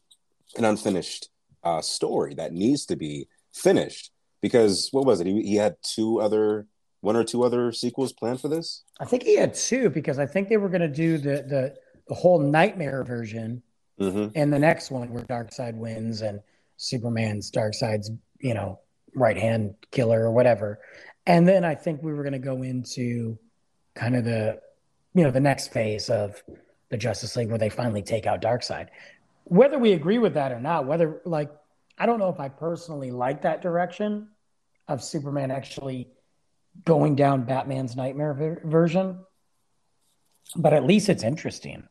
[0.57, 1.29] an unfinished
[1.63, 4.11] uh, story that needs to be finished
[4.41, 5.27] because what was it?
[5.27, 6.67] He, he had two other,
[7.01, 8.85] one or two other sequels planned for this.
[8.99, 11.75] I think he had two because I think they were going to do the the
[12.09, 13.63] the whole nightmare version,
[14.01, 14.29] mm-hmm.
[14.35, 16.41] and the next one where Darkseid wins and
[16.77, 18.81] Superman's Darkseid's you know
[19.15, 20.81] right hand killer or whatever,
[21.27, 23.39] and then I think we were going to go into
[23.95, 24.61] kind of the
[25.15, 26.43] you know the next phase of
[26.91, 28.89] the Justice League where they finally take out Darkseid.
[29.45, 31.51] Whether we agree with that or not, whether like
[31.99, 34.29] I don't know if I personally like that direction
[34.89, 36.09] of Superman actually
[36.85, 39.19] going down Batman's nightmare ver- version,
[40.57, 41.87] but at least it's interesting.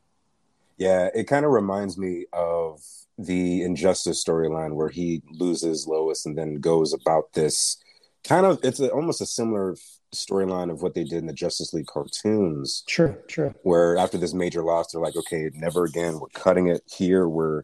[0.80, 2.82] Yeah, it kind of reminds me of
[3.18, 7.78] the Injustice storyline where he loses Lois and then goes about this
[8.24, 9.76] kind of it's a, almost a similar
[10.14, 12.84] storyline of what they did in the Justice League cartoons.
[12.88, 13.54] True, true.
[13.64, 16.20] Where after this major loss, they're like, okay, never again.
[16.20, 17.28] We're cutting it here.
[17.28, 17.64] We're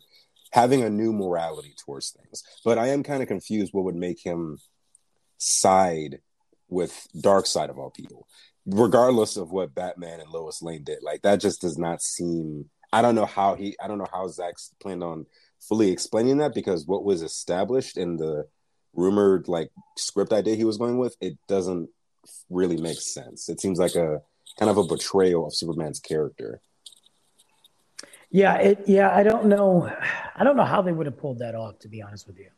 [0.52, 2.44] having a new morality towards things.
[2.64, 4.60] But I am kind of confused what would make him
[5.38, 6.20] side
[6.70, 8.28] with Darkseid of all people,
[8.66, 11.00] regardless of what Batman and Lois Lane did.
[11.02, 12.70] Like that just does not seem.
[12.96, 13.76] I don't know how he.
[13.84, 15.26] I don't know how Zack's planned on
[15.60, 18.48] fully explaining that because what was established in the
[18.94, 21.90] rumored like script idea he was going with, it doesn't
[22.50, 23.50] really make sense.
[23.50, 24.22] It seems like a
[24.58, 26.62] kind of a betrayal of Superman's character.
[28.32, 28.84] Yeah, it.
[28.88, 29.94] Yeah, I don't know.
[30.34, 31.80] I don't know how they would have pulled that off.
[31.80, 32.50] To be honest with you.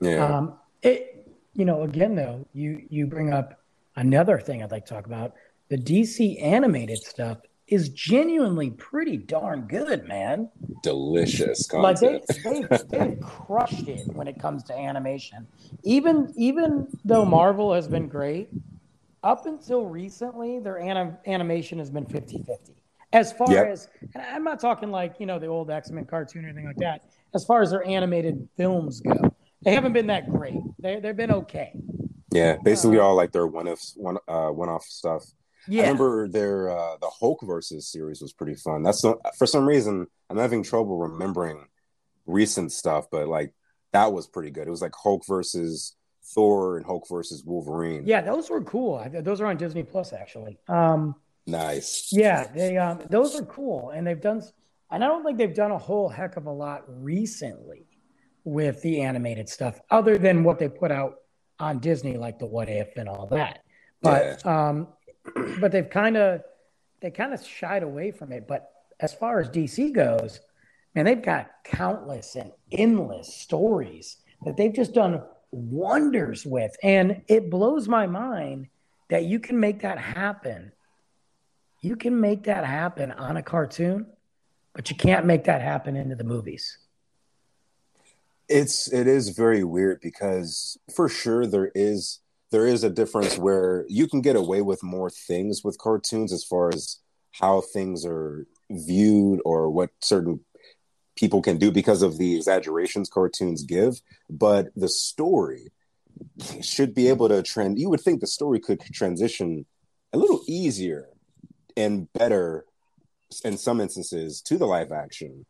[0.00, 0.24] Yeah.
[0.24, 1.28] Um, it.
[1.52, 3.60] You know, again though, you you bring up
[3.96, 5.34] another thing I'd like to talk about.
[5.68, 10.50] The DC animated stuff is genuinely pretty darn good, man.
[10.82, 12.02] Delicious content.
[12.02, 15.46] Like they, they, they've crushed it when it comes to animation.
[15.82, 18.48] Even even though Marvel has been great,
[19.22, 22.74] up until recently, their anim- animation has been 50 50.
[23.12, 23.68] As far yep.
[23.68, 26.76] as, I'm not talking like, you know, the old X Men cartoon or anything like
[26.76, 27.04] that.
[27.32, 30.58] As far as their animated films go, they haven't been that great.
[30.78, 31.72] They, they've been okay.
[32.32, 35.24] Yeah, basically uh, all like their one off one uh one off stuff.
[35.68, 35.82] Yeah.
[35.82, 38.82] I remember their uh the Hulk versus series was pretty fun.
[38.82, 41.66] That's not, for some reason I'm having trouble remembering
[42.26, 43.52] recent stuff, but like
[43.92, 44.66] that was pretty good.
[44.66, 45.94] It was like Hulk versus
[46.34, 48.04] Thor and Hulk versus Wolverine.
[48.06, 49.04] Yeah, those were cool.
[49.12, 50.58] Those are on Disney Plus actually.
[50.68, 52.08] Um Nice.
[52.10, 54.42] Yeah, they um, those are cool, and they've done.
[54.90, 57.86] And I don't think they've done a whole heck of a lot recently
[58.44, 61.16] with the animated stuff, other than what they put out
[61.58, 63.60] on Disney, like the What If and all that.
[64.00, 64.68] But yeah.
[64.68, 64.88] um,
[65.60, 66.42] but they've kind of
[67.00, 68.46] they kind of shied away from it.
[68.46, 68.70] But
[69.00, 70.40] as far as DC goes,
[70.94, 77.50] man, they've got countless and endless stories that they've just done wonders with, and it
[77.50, 78.68] blows my mind
[79.10, 80.72] that you can make that happen
[81.84, 84.06] you can make that happen on a cartoon,
[84.72, 86.78] but you can't make that happen into the movies.
[88.48, 92.20] It's it is very weird because for sure there is
[92.50, 96.44] there is a difference where you can get away with more things with cartoons as
[96.44, 97.00] far as
[97.32, 100.40] how things are viewed or what certain
[101.16, 105.70] people can do because of the exaggerations cartoons give but the story
[106.60, 109.64] should be able to trend you would think the story could transition
[110.12, 111.08] a little easier
[111.76, 112.64] and better
[113.44, 115.44] in some instances to the live action.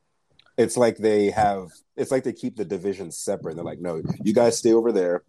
[0.57, 3.57] It's like they have it's like they keep the divisions separate.
[3.57, 5.23] They're like, no, you guys stay over there.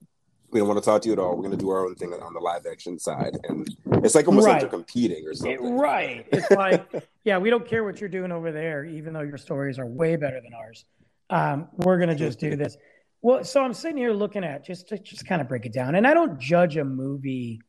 [0.52, 1.36] We don't want to talk to you at all.
[1.36, 3.68] We're going to do our own thing on the live action side, and
[4.04, 4.54] it's like almost right.
[4.54, 5.78] like they're competing or something.
[5.78, 6.26] Right?
[6.32, 6.86] It's like,
[7.24, 10.16] yeah, we don't care what you're doing over there, even though your stories are way
[10.16, 10.86] better than ours.
[11.30, 12.78] Um, we're going to just do this.
[13.22, 15.96] Well, so I'm sitting here looking at just to just kind of break it down,
[15.96, 17.62] and I don't judge a movie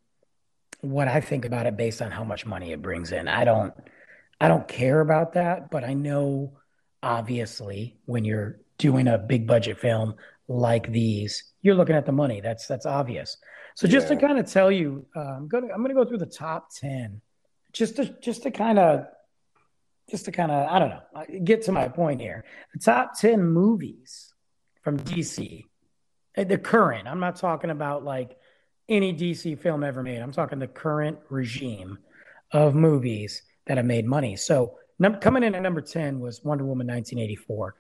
[0.81, 3.29] what I think about it based on how much money it brings in.
[3.29, 3.75] I don't
[4.41, 6.59] I don't care about that, but I know
[7.03, 10.17] obviously when you're doing a big budget film
[10.49, 12.41] like these, you're looking at the money.
[12.41, 13.37] That's that's obvious.
[13.75, 14.15] So just yeah.
[14.15, 17.21] to kind of tell you, uh, I'm gonna I'm gonna go through the top ten,
[17.73, 19.07] just to just to kind of
[20.11, 22.45] just to kind of I don't know get to my point here.
[22.73, 24.33] The top ten movies
[24.83, 25.65] from DC,
[26.37, 27.09] uh, the current.
[27.09, 28.37] I'm not talking about like
[28.89, 30.21] any DC film ever made.
[30.21, 31.99] I'm talking the current regime
[32.53, 34.37] of movies that have made money.
[34.37, 37.75] So num- coming in at number 10 was Wonder Woman 1984.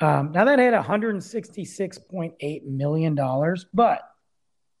[0.00, 4.02] Um, now that had 166.8 million dollars, but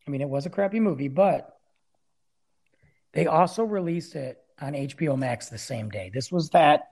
[0.06, 1.56] I mean it was a crappy movie, but
[3.12, 6.10] they also released it on HBO Max the same day.
[6.12, 6.90] This was that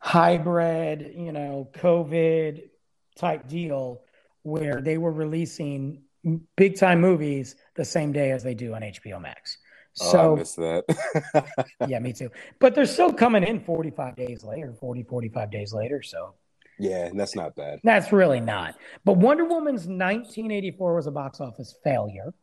[0.00, 2.68] hybrid, you know, COVID
[3.16, 4.02] type deal
[4.42, 6.02] where they were releasing
[6.56, 9.58] big time movies the same day as they do on HBO Max.
[9.94, 11.64] So oh, I missed that.
[11.88, 12.30] yeah, me too.
[12.60, 16.02] But they're still coming in 45 days later, 40, 45 days later.
[16.02, 16.34] So
[16.78, 17.80] yeah, that's not bad.
[17.82, 18.76] That's really not.
[19.04, 22.34] But Wonder Woman's 1984 was a box office failure.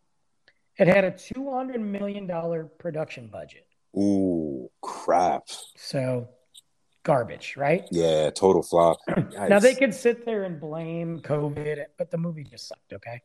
[0.78, 3.68] It had a $200 million production budget.
[3.96, 5.44] Ooh, crap.
[5.76, 6.30] So
[7.04, 7.88] garbage, right?
[7.92, 8.98] Yeah, total flop.
[9.08, 9.26] Nice.
[9.50, 13.22] Now they could sit there and blame COVID, but the movie just sucked, okay?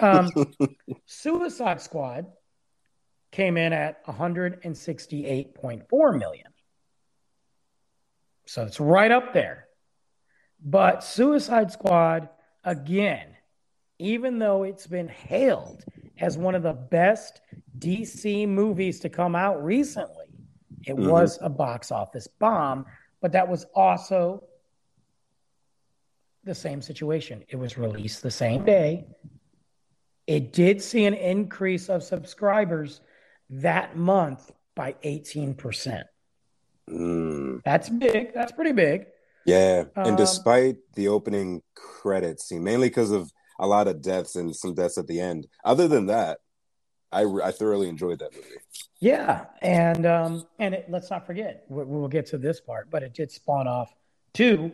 [0.00, 0.28] Um,
[1.06, 2.26] Suicide Squad
[3.32, 6.46] came in at 168.4 million.
[8.46, 9.68] So it's right up there.
[10.62, 12.28] But Suicide Squad,
[12.64, 13.36] again,
[13.98, 15.84] even though it's been hailed
[16.18, 17.40] as one of the best
[17.78, 20.26] DC movies to come out recently,
[20.86, 21.08] it mm-hmm.
[21.08, 22.86] was a box office bomb.
[23.20, 24.44] But that was also
[26.44, 27.44] the same situation.
[27.48, 29.06] It was released the same day.
[30.26, 33.00] It did see an increase of subscribers
[33.50, 36.04] that month by 18%.
[36.88, 37.62] Mm.
[37.64, 38.32] That's big.
[38.32, 39.06] That's pretty big.
[39.50, 39.84] Yeah.
[39.96, 44.54] And um, despite the opening credits scene, mainly because of a lot of deaths and
[44.54, 46.38] some deaths at the end, other than that,
[47.12, 48.56] I, I thoroughly enjoyed that movie.
[49.00, 49.46] Yeah.
[49.62, 53.14] And, um, and it, let's not forget, we, we'll get to this part, but it
[53.14, 53.92] did spawn off
[54.32, 54.72] two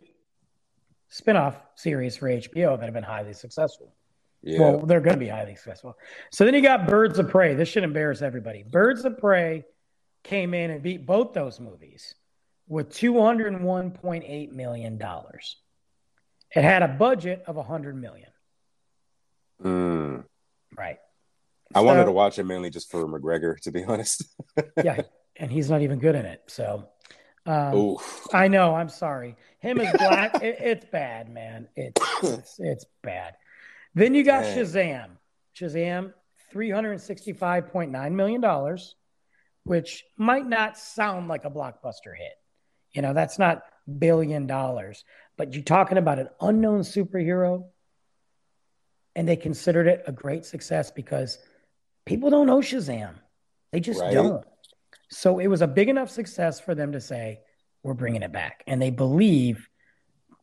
[1.09, 3.95] spin-off series for HBO that have been highly successful.
[4.43, 4.61] Yeah.
[4.61, 5.97] Well, they're going to be highly successful.
[6.31, 7.55] So then you got Birds of Prey.
[7.55, 8.65] This should embarrass everybody.
[8.65, 9.65] Birds of Prey
[10.23, 12.15] came in and beat both those movies
[12.69, 15.01] with $201.8 million.
[16.55, 18.31] It had a budget of $100 million.
[19.63, 20.25] Mm.
[20.77, 20.99] Right.
[21.75, 24.25] I so, wanted to watch it mainly just for McGregor, to be honest.
[24.83, 25.03] yeah.
[25.37, 26.43] And he's not even good in it.
[26.47, 26.89] So
[27.47, 27.97] um,
[28.33, 28.75] I know.
[28.75, 29.37] I'm sorry.
[29.61, 31.69] Him is black, it, it's bad, man.
[31.77, 33.35] It's, it's, it's bad.
[33.95, 34.59] Then you got Dang.
[34.59, 35.07] Shazam.
[35.59, 36.13] Shazam,
[36.53, 38.79] $365.9 million,
[39.65, 42.35] which might not sound like a blockbuster hit.
[42.97, 43.63] You know, that's not
[43.99, 45.05] billion dollars,
[45.37, 47.67] but you're talking about an unknown superhero,
[49.15, 51.39] and they considered it a great success because
[52.07, 53.15] people don't know Shazam.
[53.73, 54.15] They just right.
[54.15, 54.47] don't.
[55.11, 57.41] So it was a big enough success for them to say,
[57.83, 58.65] we're bringing it back.
[58.67, 59.69] And they believe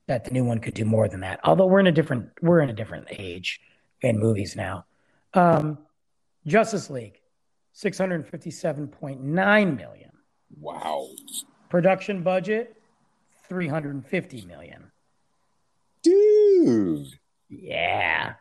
[0.07, 1.39] that the new one could do more than that.
[1.43, 3.61] Although we're in a different we're in a different age
[4.01, 4.85] in movies now.
[5.33, 5.79] Um,
[6.45, 7.19] Justice League,
[7.71, 10.11] six hundred fifty-seven point nine million.
[10.59, 11.07] Wow.
[11.73, 12.75] Production budget,
[13.49, 14.91] three hundred fifty million.
[16.03, 17.07] Dude.
[17.49, 18.35] Yeah.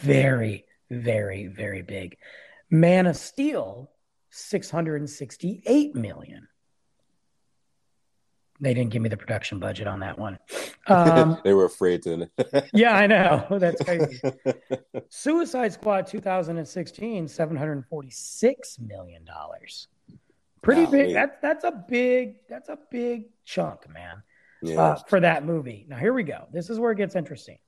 [0.00, 2.16] Very, very, very big.
[2.70, 3.90] Man of Steel,
[4.30, 6.48] six hundred and sixty-eight million.
[8.58, 10.38] They didn't give me the production budget on that one.
[10.86, 12.26] Um, they were afraid to.
[12.72, 13.46] yeah, I know.
[13.58, 14.18] That's crazy.
[15.10, 19.28] Suicide Squad 2016, $746 million.
[20.62, 21.12] Pretty big.
[21.12, 24.22] That's that's a big that's a big chunk, man.
[24.62, 24.80] Yeah.
[24.80, 25.86] Uh, for that movie.
[25.88, 26.46] Now here we go.
[26.52, 27.58] This is where it gets interesting.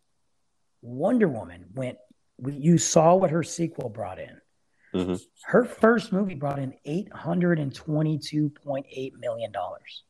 [0.80, 1.98] Wonder Woman went.
[2.46, 4.40] You saw what her sequel brought in.
[4.94, 5.14] Mm-hmm.
[5.46, 10.04] Her first movie brought in eight hundred and twenty-two point eight million dollars.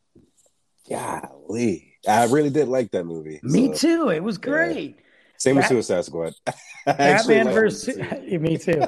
[0.89, 3.41] Golly, I really did like that movie.
[3.43, 4.09] Me so, too.
[4.11, 4.97] It was great.
[4.97, 5.03] Yeah.
[5.39, 6.35] Same with Suicide Squad.
[6.87, 7.97] Batman versus
[8.28, 8.82] me too.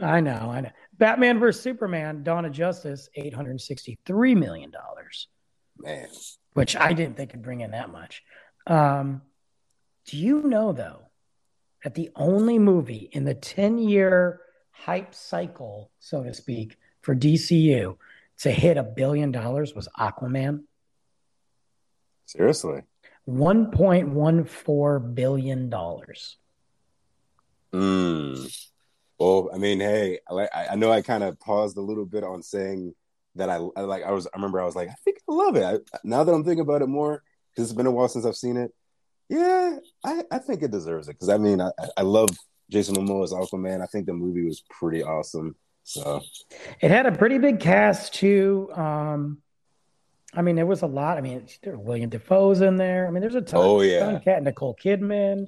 [0.00, 0.70] I know, I know.
[1.02, 5.26] Batman versus Superman: Dawn of Justice, eight hundred sixty-three million dollars.
[5.76, 6.06] Man,
[6.52, 8.22] which I didn't think could bring in that much.
[8.68, 9.22] Um,
[10.06, 11.00] do you know though
[11.82, 17.96] that the only movie in the ten-year hype cycle, so to speak, for DCU
[18.38, 20.62] to hit a billion dollars was Aquaman?
[22.26, 22.82] Seriously.
[23.28, 25.70] $1.14 billion.
[27.72, 28.71] Mm.
[29.22, 32.42] Well, I mean, hey, I, I know I kind of paused a little bit on
[32.42, 32.92] saying
[33.36, 34.02] that I, I, like.
[34.02, 34.26] I was.
[34.26, 35.62] I remember I was like, I think I love it.
[35.62, 37.22] I, now that I'm thinking about it more,
[37.54, 38.72] because it's been a while since I've seen it.
[39.28, 42.30] Yeah, I, I think it deserves it because I mean, I, I love
[42.68, 43.80] Jason Momoa Momoa's Aquaman.
[43.80, 45.54] I think the movie was pretty awesome.
[45.84, 46.20] So
[46.80, 48.70] it had a pretty big cast too.
[48.74, 49.40] Um,
[50.34, 51.16] I mean, there was a lot.
[51.16, 53.06] I mean, there were William Dafoe's in there.
[53.06, 53.60] I mean, there's a ton.
[53.62, 55.46] Oh yeah, cat Nicole Kidman.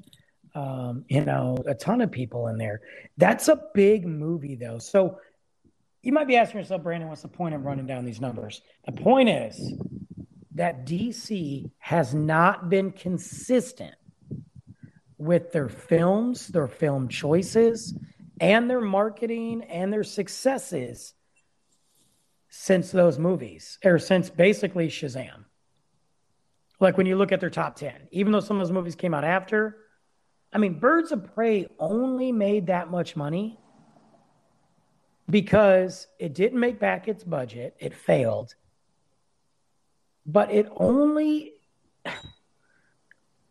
[0.55, 2.81] Um, you know, a ton of people in there.
[3.17, 4.79] That's a big movie, though.
[4.79, 5.19] So
[6.03, 8.63] you might be asking yourself, Brandon, what's the point of running down these numbers?
[8.87, 9.75] The point is,
[10.55, 13.95] that DC has not been consistent
[15.19, 17.95] with their films, their film choices,
[18.41, 21.15] and their marketing and their successes
[22.49, 25.45] since those movies, or since basically Shazam.
[26.79, 29.15] Like when you look at their top 10, even though some of those movies came
[29.15, 29.77] out after,
[30.55, 33.59] I mean, Birds of Prey only made that much money
[35.29, 38.55] because it didn't make back its budget, it failed.
[40.25, 41.55] But it only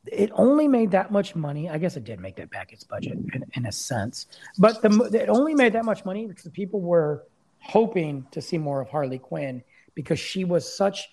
[0.08, 1.70] it only made that much money.
[1.70, 4.28] I guess it did make that back its budget in, in a sense,
[4.58, 7.26] but the it only made that much money because people were
[7.60, 9.62] hoping to see more of Harley Quinn
[9.94, 11.10] because she was such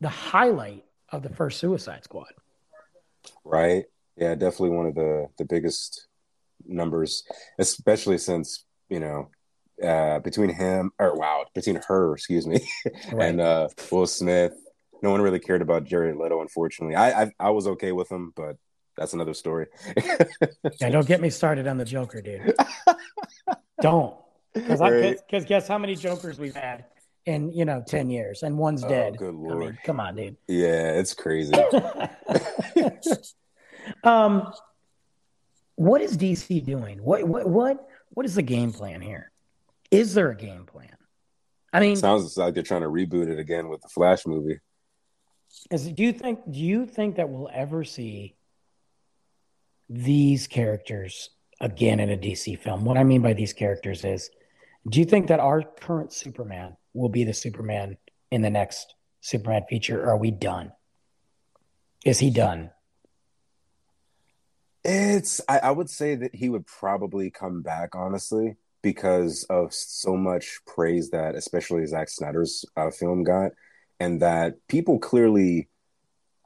[0.00, 2.32] the highlight of the first Suicide Squad.
[3.44, 3.84] Right.
[4.20, 6.06] Yeah, definitely one of the the biggest
[6.66, 7.24] numbers,
[7.58, 9.30] especially since you know
[9.82, 12.60] uh, between him or wow between her excuse me
[13.12, 13.28] right.
[13.28, 14.52] and uh, Will Smith.
[15.02, 16.94] No one really cared about Jared Leto, unfortunately.
[16.94, 18.56] I, I I was okay with him, but
[18.94, 19.66] that's another story.
[20.78, 22.54] yeah, don't get me started on the Joker, dude.
[23.80, 24.14] don't,
[24.52, 24.80] because
[25.26, 26.84] because guess how many Jokers we've had
[27.24, 29.16] in you know ten years, and one's oh, dead.
[29.16, 29.54] Good lord!
[29.54, 30.36] I mean, come on, dude.
[30.46, 31.54] Yeah, it's crazy.
[34.04, 34.52] um,
[35.76, 37.02] what is DC doing?
[37.02, 39.30] What what what what is the game plan here?
[39.90, 40.96] Is there a game plan?
[41.72, 44.60] I mean, sounds like they're trying to reboot it again with the Flash movie.
[45.70, 48.34] Is do you think do you think that we'll ever see
[49.88, 51.30] these characters
[51.60, 52.84] again in a DC film?
[52.84, 54.30] What I mean by these characters is,
[54.88, 57.96] do you think that our current Superman will be the Superman
[58.30, 60.02] in the next Superman feature?
[60.02, 60.72] Or are we done?
[62.04, 62.70] Is he done?
[64.84, 70.16] It's I, I would say that he would probably come back, honestly because of so
[70.16, 73.52] much praise that especially Zack Snyder's uh, film got,
[73.98, 75.68] and that people clearly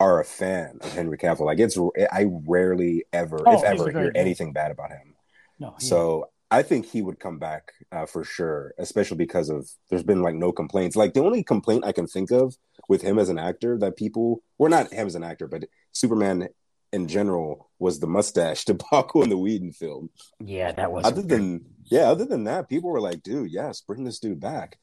[0.00, 1.46] are a fan of Henry Cavill.
[1.46, 1.78] Like it's,
[2.12, 5.14] I rarely ever, oh, if ever, hear anything bad about him.
[5.58, 10.02] No, so I think he would come back uh, for sure, especially because of there's
[10.02, 10.96] been like no complaints.
[10.96, 12.56] Like the only complaint I can think of
[12.88, 16.48] with him as an actor that people, well, not him as an actor, but Superman
[16.94, 20.10] in general was the mustache debacle in the Whedon film.
[20.38, 24.04] Yeah, that was other than yeah, other than that, people were like, dude, yes, bring
[24.04, 24.78] this dude back.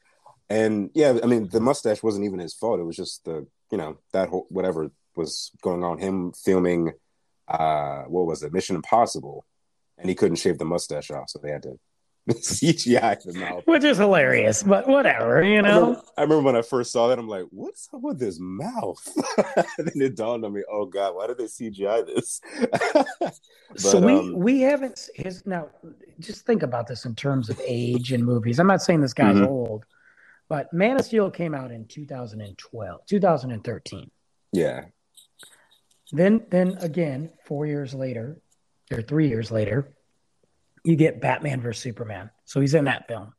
[0.49, 2.80] And yeah, I mean, the mustache wasn't even his fault.
[2.80, 5.97] It was just the, you know, that whole whatever was going on.
[5.97, 6.91] Him filming,
[7.47, 9.45] uh, what was it, Mission Impossible,
[9.97, 11.80] and he couldn't shave the mustache off, so they had to
[12.30, 15.69] CGI the mouth, which is hilarious, but whatever, you know.
[15.69, 18.39] I remember, I remember, when I first saw that, I'm like, "What's up with his
[18.39, 19.01] mouth?"
[19.78, 22.41] and then it dawned on me, "Oh God, why did they CGI this?"
[23.19, 23.36] but,
[23.76, 25.69] so we um, we haven't his now.
[26.19, 28.59] Just think about this in terms of age and movies.
[28.59, 29.47] I'm not saying this guy's mm-hmm.
[29.47, 29.86] old,
[30.47, 34.11] but Man of Steel came out in 2012, 2013.
[34.53, 34.86] Yeah.
[36.11, 38.41] Then, then again, four years later,
[38.91, 39.93] or three years later,
[40.84, 42.29] you get Batman versus Superman.
[42.45, 43.34] So he's in that film.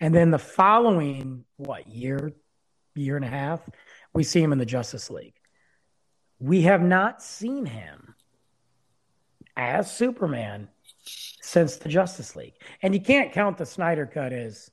[0.00, 2.32] And then the following, what, year,
[2.94, 3.60] year and a half,
[4.12, 5.34] we see him in the Justice League.
[6.38, 8.14] We have not seen him
[9.56, 10.68] as Superman
[11.42, 12.54] since the Justice League.
[12.82, 14.70] And you can't count the Snyder Cut as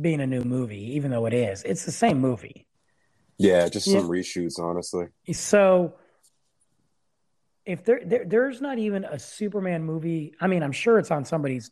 [0.00, 1.62] being a new movie, even though it is.
[1.64, 2.66] It's the same movie.
[3.38, 4.00] Yeah, just some yeah.
[4.02, 5.06] reshoots, honestly.
[5.32, 5.94] So
[7.66, 11.24] if there, there there's not even a Superman movie, I mean, I'm sure it's on
[11.24, 11.70] somebody's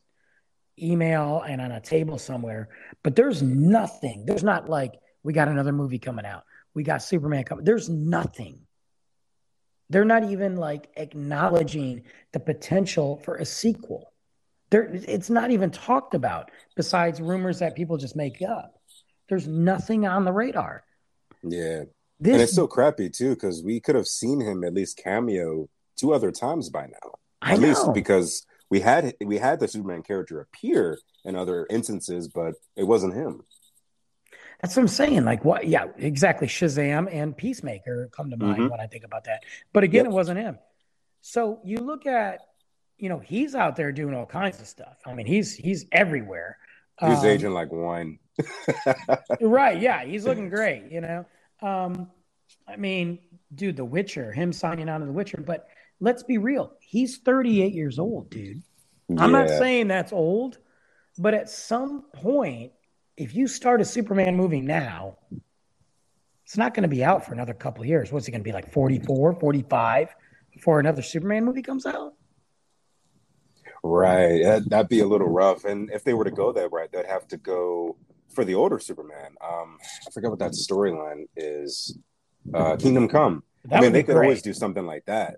[0.81, 2.69] email and on a table somewhere,
[3.03, 4.25] but there's nothing.
[4.27, 6.45] There's not like we got another movie coming out.
[6.75, 7.65] We got Superman coming.
[7.65, 8.61] There's nothing.
[9.91, 14.11] They're not even like acknowledging the potential for a sequel.
[14.71, 18.79] There, it's not even talked about besides rumors that people just make up.
[19.29, 20.85] There's nothing on the radar.
[21.43, 21.85] Yeah.
[22.19, 25.69] This, and it's so crappy too because we could have seen him at least cameo
[26.03, 27.15] two other times by now.
[27.41, 27.69] I At know.
[27.69, 32.85] least because we had we had the Superman character appear in other instances, but it
[32.85, 33.43] wasn't him.
[34.61, 35.25] That's what I'm saying.
[35.25, 35.67] Like what?
[35.67, 36.47] Yeah, exactly.
[36.47, 38.69] Shazam and Peacemaker come to mind mm-hmm.
[38.69, 39.45] when I think about that.
[39.73, 40.13] But again, yep.
[40.13, 40.59] it wasn't him.
[41.21, 42.41] So you look at,
[42.99, 44.97] you know, he's out there doing all kinds of stuff.
[45.07, 46.59] I mean, he's he's everywhere.
[47.01, 48.19] He's um, aging like wine.
[49.41, 49.81] right?
[49.81, 50.91] Yeah, he's looking great.
[50.91, 51.27] You know.
[51.61, 52.11] Um,
[52.67, 53.19] I mean,
[53.55, 55.69] dude, The Witcher, him signing on to The Witcher, but
[56.03, 56.73] let's be real.
[56.81, 58.63] He's 38 years old, dude.
[59.09, 59.23] Yeah.
[59.23, 60.59] I'm not saying that's old,
[61.17, 62.73] but at some point,
[63.17, 65.19] if you start a Superman movie now,
[66.45, 68.11] it's not going to be out for another couple years.
[68.11, 70.15] What's it going to be like 44, 45
[70.53, 72.15] before another Superman movie comes out?
[73.85, 74.61] Right.
[74.67, 75.65] That'd be a little rough.
[75.65, 77.97] And if they were to go that route, they'd have to go
[78.35, 79.37] for the older Superman.
[79.41, 81.97] Um, I forget what that storyline is
[82.53, 83.45] uh, Kingdom Come.
[83.67, 84.27] That I mean, they could great.
[84.27, 85.37] always do something like that.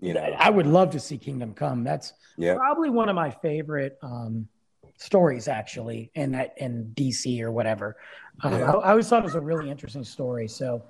[0.00, 1.82] You know, I would love to see Kingdom Come.
[1.82, 4.48] That's yeah, probably one of my favorite um,
[4.96, 7.96] stories, actually, in that in DC or whatever.
[8.42, 8.72] Um, Yeah.
[8.72, 10.46] I, I always thought it was a really interesting story.
[10.46, 10.84] So,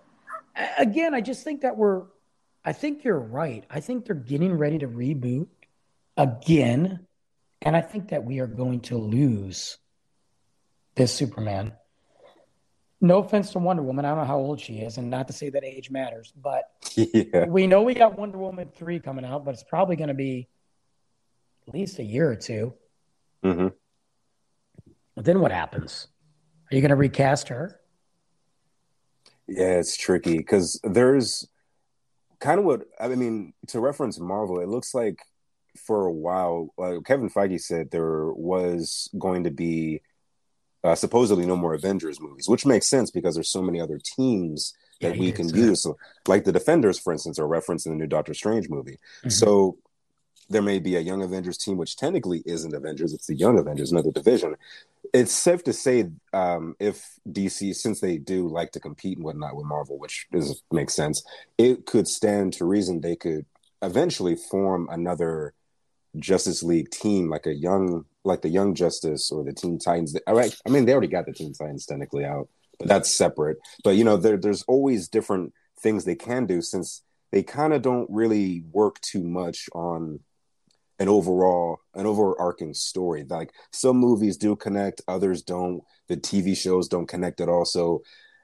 [0.77, 2.03] again, I just think that we're.
[2.65, 3.65] I think you're right.
[3.71, 5.47] I think they're getting ready to reboot
[6.19, 7.07] again,
[7.63, 9.79] and I think that we are going to lose
[10.97, 11.73] this Superman.
[13.01, 15.33] No offense to Wonder Woman, I don't know how old she is, and not to
[15.33, 16.65] say that age matters, but
[16.97, 20.15] yeah, we know we got Wonder Woman 3 coming out, but it's probably going to
[20.15, 20.49] be
[21.69, 22.75] at least a year or two.
[23.43, 23.69] hmm
[25.15, 26.09] But then what happens?
[26.71, 27.81] Are you going to recast her?
[29.47, 29.79] yeah.
[29.79, 31.47] It's tricky because there's
[32.41, 34.61] kind of what I mean to reference Marvel.
[34.61, 35.21] It looks like
[35.77, 40.03] for a while, uh, Kevin Feige said there was going to be
[40.85, 44.75] uh, supposedly no more Avengers movies, which makes sense because there's so many other teams
[45.01, 45.83] that he we can use.
[45.83, 48.99] So, like the Defenders, for instance, are referenced in the new Doctor Strange movie.
[49.25, 49.33] Mhm.
[49.33, 49.79] So
[50.51, 53.93] there may be a Young Avengers team, which technically isn't Avengers; it's the Young Avengers,
[53.93, 54.57] another division.
[55.13, 59.57] It's safe to say um, if DC, since they do like to compete and whatnot
[59.57, 61.23] with Marvel, which is makes sense,
[61.59, 63.47] it could stand to reason they could
[63.83, 65.55] eventually form another
[66.19, 70.17] Justice League team, like a young, like the Young Justice or the Teen Titans.
[70.27, 72.49] I mean they already got the Teen Titans technically out,
[72.79, 73.59] but that's separate.
[73.83, 77.03] But you know, there, there's always different things they can do since
[77.33, 80.21] they kind of don't really work too much on
[80.99, 86.89] an overall an overarching story like some movies do connect others don't the tv shows
[86.89, 88.03] don't connect at all so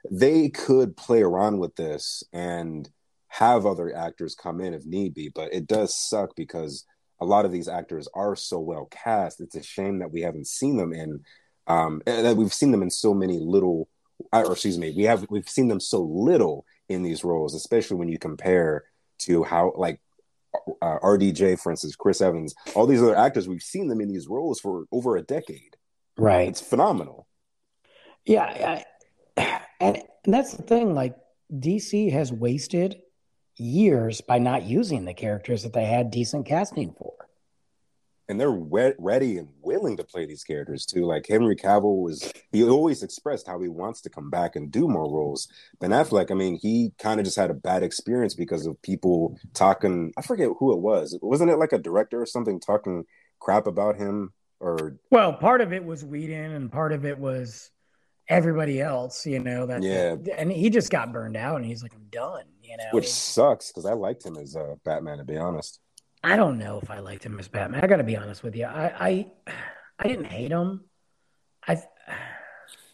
[0.09, 2.89] they could play around with this and
[3.27, 6.85] have other actors come in if need be but it does suck because
[7.19, 10.47] a lot of these actors are so well cast it's a shame that we haven't
[10.47, 11.21] seen them in
[11.67, 13.87] um that we've seen them in so many little
[14.31, 18.09] or excuse me we have we've seen them so little in these roles especially when
[18.09, 18.83] you compare
[19.17, 19.99] to how like
[20.81, 24.27] uh, RDJ, for instance, Chris Evans, all these other actors, we've seen them in these
[24.27, 25.75] roles for over a decade.
[26.17, 26.47] Right.
[26.47, 27.27] It's phenomenal.
[28.25, 28.83] Yeah.
[29.37, 30.93] I, and, and that's the thing.
[30.93, 31.15] Like,
[31.53, 33.01] DC has wasted
[33.57, 37.13] years by not using the characters that they had decent casting for.
[38.27, 41.05] And they're we- ready and willing to play these characters too.
[41.05, 44.87] Like Henry Cavill was, he always expressed how he wants to come back and do
[44.87, 45.47] more roles.
[45.79, 49.37] Ben Affleck, I mean, he kind of just had a bad experience because of people
[49.53, 50.11] talking.
[50.17, 51.17] I forget who it was.
[51.21, 53.05] Wasn't it like a director or something talking
[53.39, 54.33] crap about him?
[54.59, 57.69] Or Well, part of it was Whedon, and part of it was
[58.27, 59.25] everybody else.
[59.25, 59.83] You know that.
[59.83, 60.15] Yeah.
[60.37, 63.69] and he just got burned out, and he's like, "I'm done." You know, which sucks
[63.71, 65.79] because I liked him as uh, Batman, to be honest.
[66.23, 67.83] I don't know if I liked him as Batman.
[67.83, 68.65] I got to be honest with you.
[68.65, 69.31] I, I,
[69.99, 70.85] I didn't hate him.
[71.67, 71.81] I,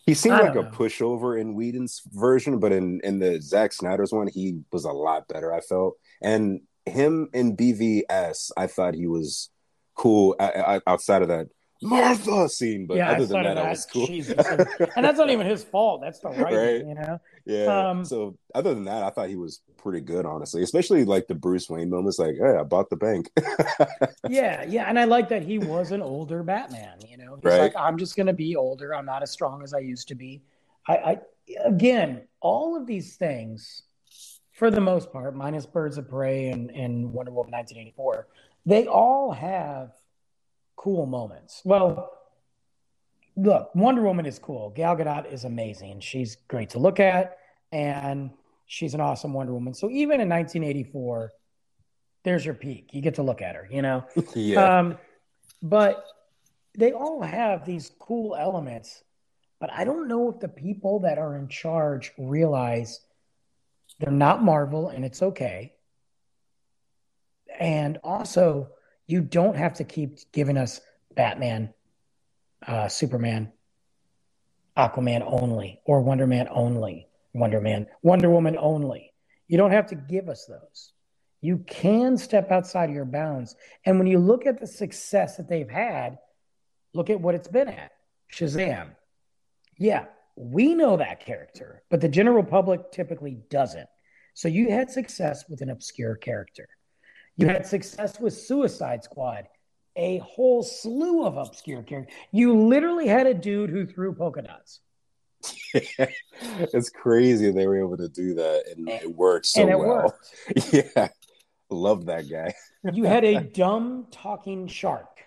[0.08, 0.72] He seemed I like a know.
[0.72, 5.28] pushover in Whedon's version, but in in the Zack Snyder's one, he was a lot
[5.28, 5.54] better.
[5.54, 9.52] I felt, and him in BVS, I thought he was
[9.96, 11.48] cool o- o- outside of that
[11.82, 12.86] Martha scene.
[12.86, 14.08] But yeah, other than that, I was cool.
[14.08, 16.02] And that's not even his fault.
[16.02, 16.56] That's the writing.
[16.56, 16.86] Right.
[16.88, 17.20] You know.
[17.46, 17.90] yeah.
[17.90, 20.62] um, so other than that, I thought he was pretty good, honestly.
[20.62, 23.30] Especially like the Bruce Wayne moments, like, "Hey, I bought the bank."
[24.30, 27.00] Yeah, yeah, and I like that he was an older Batman.
[27.10, 27.60] You know, he's Right.
[27.60, 28.96] like, I'm just going to be older.
[28.96, 30.42] I'm not as strong as I used to be.
[30.88, 31.20] I, I
[31.66, 33.82] again, all of these things,
[34.54, 38.28] for the most part, minus Birds of Prey and and Wonder Woman 1984,
[38.66, 39.92] they all have
[40.82, 41.62] cool moments.
[41.64, 42.12] Well,
[43.36, 44.72] look, Wonder Woman is cool.
[44.72, 46.00] Gal Gadot is amazing.
[46.00, 47.38] She's great to look at,
[47.72, 48.32] and
[48.66, 49.76] she's an awesome Wonder Woman.
[49.76, 51.34] So even in 1984,
[52.24, 52.90] there's your peak.
[52.94, 53.68] You get to look at her.
[53.70, 54.06] You know.
[54.36, 54.98] yeah, Um,
[55.62, 56.04] but
[56.76, 59.04] they all have these cool elements.
[59.60, 63.02] But I don't know if the people that are in charge realize
[64.00, 65.74] they're not Marvel and it's okay.
[67.60, 68.70] And also,
[69.12, 70.80] you don't have to keep giving us
[71.16, 71.74] Batman,
[72.66, 73.52] uh, Superman,
[74.78, 79.14] Aquaman only, or Wonder Man only, Wonder Man, Wonder Woman only.
[79.48, 80.94] You don't have to give us those.
[81.42, 83.56] You can step outside of your bounds.
[83.86, 86.18] And when you look at the success that they've had,
[86.94, 87.92] look at what it's been at
[88.32, 88.92] Shazam.
[89.78, 90.06] Yeah,
[90.36, 93.90] we know that character, but the general public typically doesn't.
[94.36, 96.70] So you had success with an obscure character.
[97.42, 99.48] You had success with Suicide Squad,
[99.96, 102.14] a whole slew of obscure characters.
[102.32, 104.80] You literally had a dude who threw polka dots.
[105.74, 110.04] it's crazy they were able to do that, and it worked so it well.
[110.04, 110.74] worked.
[110.96, 111.08] Yeah,
[111.70, 112.54] love that guy.
[112.94, 115.22] you had a dumb talking shark,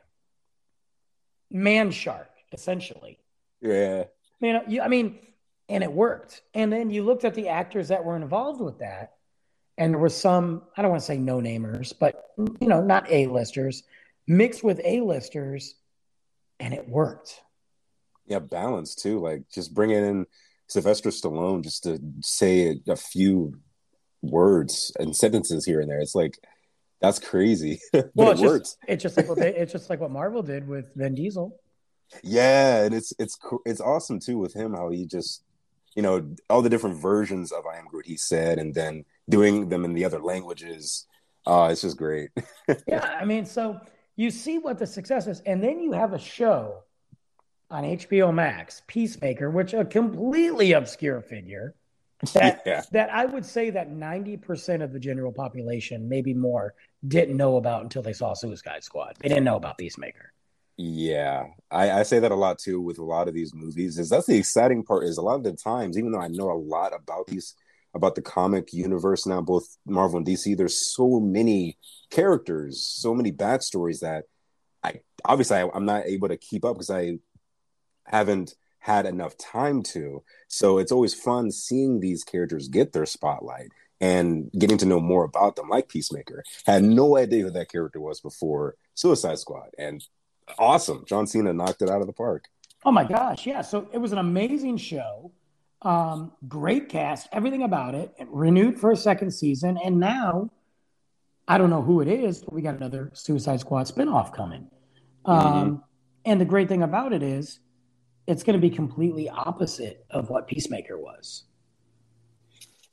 [1.50, 3.18] man shark, essentially.
[3.60, 4.04] Yeah,
[4.40, 5.18] You know, you, I mean,
[5.68, 6.42] and it worked.
[6.52, 9.14] And then you looked at the actors that were involved with that,
[9.76, 13.10] and there were some, I don't want to say no namers, but you know, not
[13.10, 13.82] A-listers,
[14.26, 15.74] mixed with A-listers,
[16.60, 17.40] and it worked.
[18.26, 19.20] Yeah, balance too.
[19.20, 20.26] Like just bringing in
[20.68, 23.54] Sylvester Stallone just to say a, few
[24.22, 26.00] words and sentences here and there.
[26.00, 26.38] It's like
[27.00, 27.80] that's crazy.
[27.92, 28.60] but Well, it it's works.
[28.60, 31.60] just, it's just like what they, it's just like what Marvel did with Vin Diesel.
[32.22, 35.42] Yeah, and it's it's it's awesome too with him how he just
[35.94, 39.68] you know all the different versions of I am Groot he said, and then doing
[39.68, 41.06] them in the other languages.
[41.46, 42.30] Uh, it's just great.
[42.86, 43.78] yeah, I mean, so
[44.16, 46.82] you see what the success is, and then you have a show
[47.70, 51.74] on HBO Max, Peacemaker, which a completely obscure figure
[52.32, 52.82] that Yeah.
[52.92, 56.74] that I would say that ninety percent of the general population, maybe more,
[57.06, 59.16] didn't know about until they saw Suicide Squad.
[59.20, 60.32] They didn't know about Peacemaker.
[60.76, 63.98] Yeah, I, I say that a lot too with a lot of these movies.
[63.98, 65.04] Is that's the exciting part?
[65.04, 67.54] Is a lot of the times, even though I know a lot about these
[67.94, 71.78] about the comic universe now, both Marvel and DC, there's so many
[72.10, 74.24] characters, so many backstories that
[74.82, 77.18] I obviously I, I'm not able to keep up because I
[78.04, 80.22] haven't had enough time to.
[80.48, 83.70] So it's always fun seeing these characters get their spotlight
[84.00, 86.44] and getting to know more about them, like Peacemaker.
[86.66, 90.04] Had no idea who that character was before Suicide Squad, and
[90.58, 91.04] awesome.
[91.06, 92.44] John Cena knocked it out of the park.
[92.84, 93.62] Oh my gosh, yeah.
[93.62, 95.32] So it was an amazing show.
[95.84, 98.14] Um, great cast, everything about it.
[98.28, 100.50] Renewed for a second season, and now
[101.46, 104.68] I don't know who it is, but we got another Suicide Squad spinoff coming.
[105.26, 105.84] Um,
[106.24, 107.60] and the great thing about it is,
[108.26, 111.44] it's going to be completely opposite of what Peacemaker was.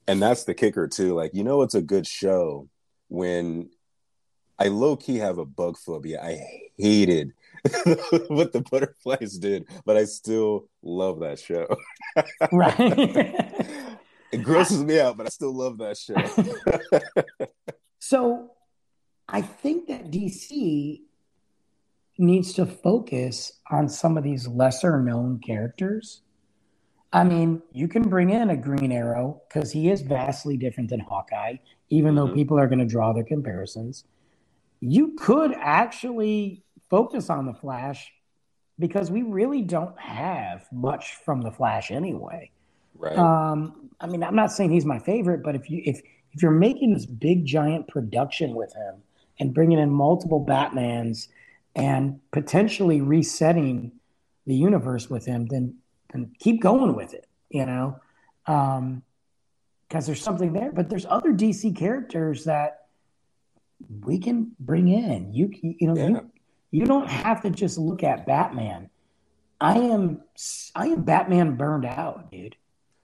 [0.08, 1.14] And that's the kicker too.
[1.14, 2.68] Like, you know, it's a good show
[3.08, 3.70] when
[4.60, 6.22] I low key have a bug phobia.
[6.22, 6.42] I
[6.78, 7.32] hated
[8.28, 11.68] what the butterflies did, but I still love that show.
[12.52, 13.36] Right.
[14.34, 16.24] It grosses me out, but I still love that show.
[18.00, 18.52] so
[19.28, 21.02] I think that DC
[22.18, 26.22] needs to focus on some of these lesser known characters.
[27.12, 31.02] I mean, you can bring in a Green Arrow because he is vastly different than
[31.02, 31.58] Hawkeye,
[31.90, 32.36] even though Mhm.
[32.36, 34.06] people are going to draw their comparisons.
[34.80, 38.12] You could actually focus on the Flash
[38.78, 42.52] because we really don't have much from the Flash anyway.
[42.98, 43.18] right.
[43.18, 46.02] Um, I mean, I'm not saying he's my favorite, but if you if
[46.34, 49.02] if you're making this big giant production with him
[49.40, 51.28] and bringing in multiple Batmans
[51.76, 53.94] and potentially resetting
[54.46, 55.76] the universe with him, then
[56.12, 57.28] then keep going with it.
[57.50, 58.00] You know,
[58.48, 59.04] um,
[59.88, 60.72] because there's something there.
[60.72, 62.88] But there's other DC characters that
[64.04, 65.34] we can bring in.
[65.34, 66.08] You you know Yeah.
[66.08, 66.31] you
[66.72, 68.90] you don't have to just look at Batman.
[69.60, 70.22] I am
[70.74, 72.56] I am Batman burned out, dude.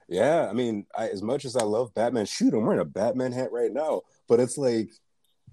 [0.08, 3.32] Yeah, I mean, I, as much as I love Batman, shoot, I'm wearing a Batman
[3.32, 4.02] hat right now.
[4.26, 4.90] But it's like,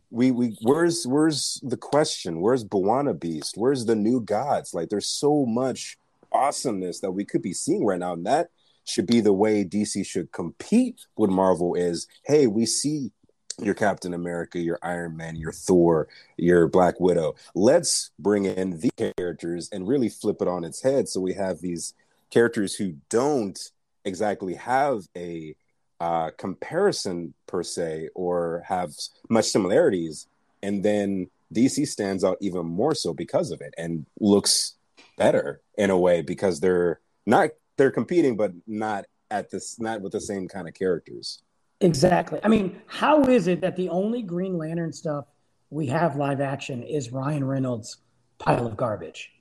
[0.09, 2.39] we we where's where's the question?
[2.39, 3.55] Where's B'wana Beast?
[3.57, 4.73] Where's the new gods?
[4.73, 5.97] Like, there's so much
[6.31, 8.49] awesomeness that we could be seeing right now, and that
[8.85, 11.75] should be the way DC should compete with Marvel.
[11.75, 13.11] Is hey, we see
[13.59, 17.35] your Captain America, your Iron Man, your Thor, your Black Widow.
[17.53, 21.59] Let's bring in the characters and really flip it on its head, so we have
[21.59, 21.93] these
[22.29, 23.59] characters who don't
[24.03, 25.55] exactly have a
[25.99, 28.91] uh, comparison per se or have
[29.29, 30.27] much similarities.
[30.61, 34.75] And then dc stands out even more so because of it and looks
[35.17, 40.11] better in a way because they're not they're competing but not at this not with
[40.11, 41.41] the same kind of characters
[41.81, 42.39] Exactly.
[42.43, 45.25] I mean, how is it that the only Green Lantern stuff
[45.69, 47.97] we have live action is Ryan Reynolds'
[48.37, 49.31] pile of garbage?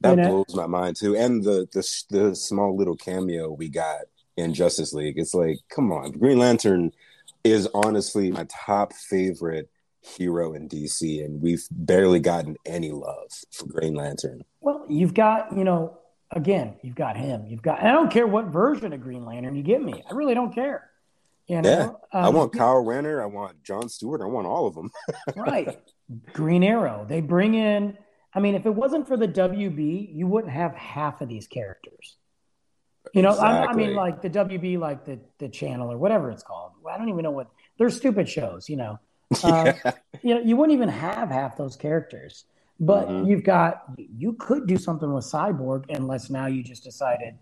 [0.00, 0.28] that You know?
[0.44, 4.00] blows my mind too and the, the the small little cameo we got
[4.36, 6.92] in justice league it's like come on green lantern
[7.44, 13.66] is honestly my top favorite hero in dc and we've barely gotten any love for
[13.66, 15.98] green lantern Well, you've got, you know,
[16.30, 17.46] again, you've got him.
[17.46, 20.02] You've got, and I don't care what version of Green Lantern you give me.
[20.10, 20.90] I really don't care.
[21.46, 21.68] You know?
[21.70, 23.22] Yeah, I Um, want Kyle Rayner.
[23.22, 24.20] I want John Stewart.
[24.22, 24.90] I want all of them.
[25.36, 25.78] right.
[26.32, 27.04] Green Arrow.
[27.08, 27.96] They bring in,
[28.32, 32.16] I mean, if it wasn't for the WB, you wouldn't have half of these characters.
[33.12, 36.42] You know, I, I mean, like the WB, like the the channel or whatever it's
[36.42, 36.72] called.
[36.90, 38.68] I don't even know what they're stupid shows.
[38.68, 38.98] You know,
[39.44, 39.72] uh,
[40.22, 42.46] you know, you wouldn't even have half those characters.
[42.80, 43.28] But Mhm.
[43.28, 47.38] you've got, you could do something with Cyborg, unless now you just decided,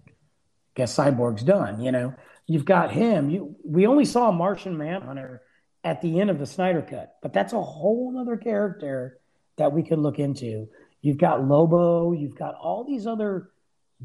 [0.75, 1.81] guess Cyborg's done.
[1.81, 2.15] You know,
[2.47, 3.31] you've got him.
[3.31, 5.43] You we only saw Martian Manhunter
[5.85, 9.19] at the end of the Snyder cut, but that's a whole other character
[9.57, 10.69] that we could look into.
[11.01, 12.13] You've got Lobo.
[12.13, 13.51] You've got all these other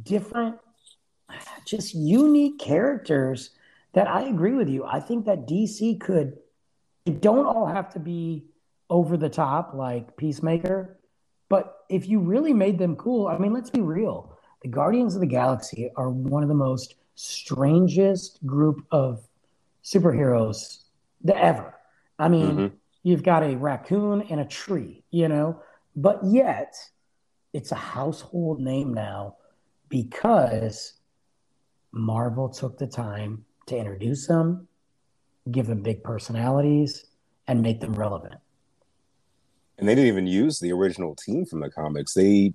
[0.02, 0.58] different
[1.66, 3.52] just unique characters
[3.94, 4.86] that I agree with you.
[4.86, 6.38] I think that DC could,
[7.06, 8.46] they don't all have to be
[8.90, 11.00] over the top like Peacemaker,
[11.50, 14.38] but if you really made them cool, I mean, let's be real.
[14.62, 19.28] The Guardians of the Galaxy are one of the most strangest group of
[19.84, 20.84] superheroes
[21.28, 21.74] ever.
[22.20, 22.76] I mean, mm-hmm.
[23.04, 25.62] you've got a raccoon and a tree, you know,
[25.96, 26.76] but yet
[27.54, 29.36] it's a household name now
[29.90, 30.94] because
[31.92, 34.68] Marvel took the time to introduce them,
[35.50, 37.06] give them big personalities,
[37.48, 38.36] and make them relevant.
[39.80, 42.14] And they didn't even use the original team from the comics.
[42.14, 42.54] They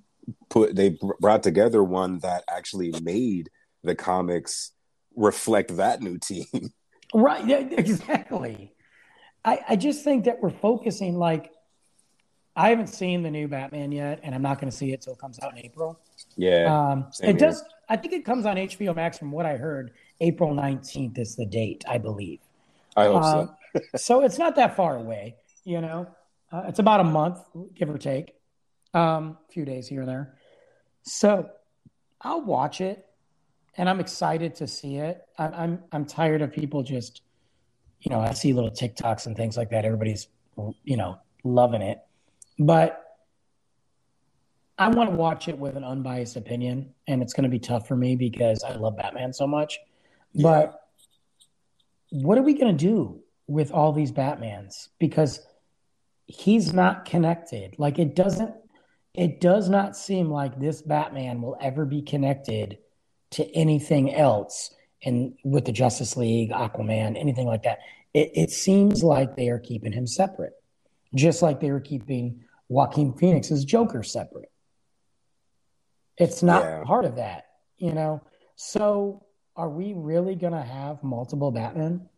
[0.51, 3.51] put they brought together one that actually made
[3.83, 4.73] the comics
[5.17, 6.47] reflect that new team.
[7.15, 8.73] Right, yeah, exactly.
[9.45, 11.53] I, I just think that we're focusing like
[12.57, 15.13] I haven't seen the new Batman yet, and I'm not going to see it till
[15.13, 16.01] it comes out in April.
[16.37, 17.35] Yeah, um, it here.
[17.35, 17.63] does.
[17.89, 19.19] I think it comes on HBO Max.
[19.19, 22.41] From what I heard, April 19th is the date, I believe.
[22.97, 23.81] I hope uh, so.
[23.97, 25.37] so it's not that far away.
[25.65, 26.09] You know,
[26.51, 27.41] uh, it's about a month,
[27.75, 28.35] give or take,
[28.95, 30.39] um, a few days here and there.
[31.03, 31.51] So
[32.21, 33.07] I'll watch it
[33.77, 35.23] and I'm excited to see it.
[35.39, 37.23] I'm, I'm I'm tired of people just,
[38.01, 39.85] you know, I see little TikToks and things like that.
[39.85, 40.29] Everybody's,
[40.85, 41.99] you know, loving it,
[42.59, 42.99] but
[44.79, 47.87] I want to watch it with an unbiased opinion, and it's going to be tough
[47.87, 49.79] for me because I love Batman so much.
[50.33, 50.43] Yeah.
[50.43, 50.81] But
[52.11, 54.89] what are we going to do with all these Batmans?
[54.99, 55.41] Because
[56.27, 57.75] he's not connected.
[57.79, 58.55] Like it doesn't.
[59.15, 62.79] It does not seem like this Batman will ever be connected
[63.33, 64.75] to anything else
[65.05, 67.81] and with the Justice League, Aquaman, anything like that.
[68.15, 70.53] It, it seems like they are keeping him separate,
[71.15, 74.51] just like they were keeping Joaquin Phoenix's Joker separate.
[76.19, 76.83] It's not yeah.
[76.85, 77.47] part of that,
[77.79, 78.23] you know.
[78.55, 79.25] So,
[79.57, 82.09] are we really going to have multiple Batman?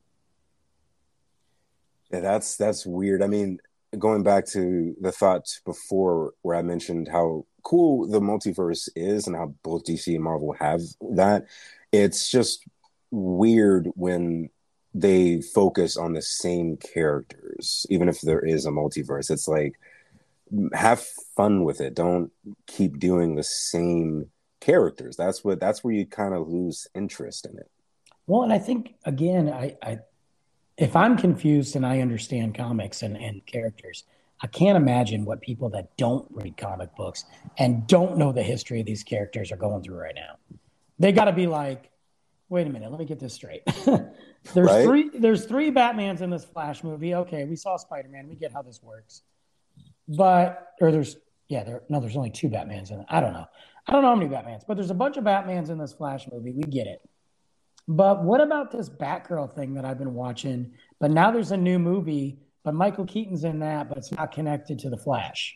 [2.12, 3.22] Yeah, that's that's weird.
[3.22, 3.58] I mean,
[3.98, 9.34] going back to the thought before where I mentioned how cool the multiverse is and
[9.34, 10.80] how both DC and Marvel have
[11.12, 11.46] that.
[11.90, 12.64] It's just
[13.10, 14.50] weird when
[14.94, 19.30] they focus on the same characters, even if there is a multiverse.
[19.30, 19.74] It's like
[20.72, 21.04] have
[21.36, 21.94] fun with it.
[21.94, 22.30] Don't
[22.66, 25.16] keep doing the same characters.
[25.16, 27.70] That's what that's where you kind of lose interest in it.
[28.26, 29.98] Well, and I think again, I, I
[30.76, 34.04] if I'm confused and I understand comics and, and characters,
[34.44, 37.24] I can't imagine what people that don't read comic books
[37.56, 40.36] and don't know the history of these characters are going through right now.
[40.98, 41.90] They got to be like,
[42.50, 43.62] wait a minute, let me get this straight.
[43.86, 44.06] there's
[44.54, 44.84] right?
[44.84, 45.08] three.
[45.14, 47.14] There's three Batmans in this Flash movie.
[47.14, 48.28] Okay, we saw Spider Man.
[48.28, 49.22] We get how this works.
[50.08, 51.16] But or there's
[51.48, 53.06] yeah, there no, there's only two Batmans in it.
[53.08, 53.46] I don't know.
[53.86, 56.28] I don't know how many Batmans, but there's a bunch of Batmans in this Flash
[56.30, 56.52] movie.
[56.52, 57.00] We get it.
[57.88, 60.72] But what about this Batgirl thing that I've been watching?
[61.00, 64.78] But now there's a new movie but Michael Keaton's in that, but it's not connected
[64.80, 65.54] to the Flash.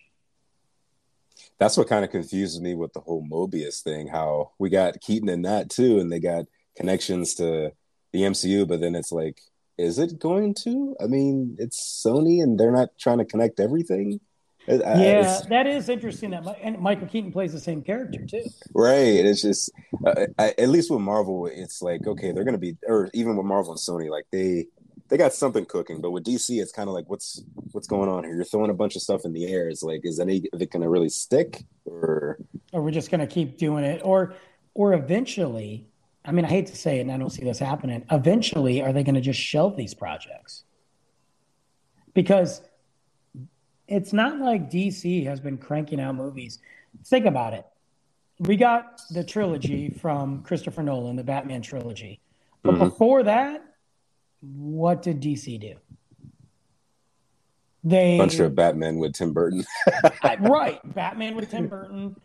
[1.58, 4.08] That's what kind of confuses me with the whole Morbius thing.
[4.08, 6.46] How we got Keaton in that too, and they got
[6.76, 7.72] connections to
[8.12, 9.40] the MCU, but then it's like,
[9.78, 10.96] is it going to?
[11.00, 14.20] I mean, it's Sony, and they're not trying to connect everything.
[14.66, 16.30] Yeah, that is interesting.
[16.30, 18.44] That and Michael Keaton plays the same character too.
[18.74, 19.24] Right.
[19.24, 19.70] It's just
[20.06, 23.36] uh, I, at least with Marvel, it's like okay, they're going to be, or even
[23.36, 24.66] with Marvel and Sony, like they
[25.08, 26.00] they got something cooking.
[26.00, 27.42] But with DC, it's kind of like what's
[27.72, 28.34] what's going on here?
[28.34, 29.68] You're throwing a bunch of stuff in the air.
[29.68, 32.38] It's like, is any of it going to really stick, or
[32.72, 34.34] or we're just going to keep doing it, or
[34.74, 35.86] or eventually?
[36.24, 38.04] I mean, I hate to say it, and I don't see this happening.
[38.10, 40.64] Eventually, are they going to just shelve these projects?
[42.12, 42.60] Because
[43.86, 46.58] it's not like DC has been cranking out movies.
[47.06, 47.64] Think about it.
[48.40, 52.20] We got the trilogy from Christopher Nolan, the Batman trilogy.
[52.62, 52.84] But mm-hmm.
[52.84, 53.67] before that,
[54.40, 55.74] what did DC do?
[57.84, 59.64] They bunch of Batman with Tim Burton.
[60.40, 62.16] right, Batman with Tim Burton.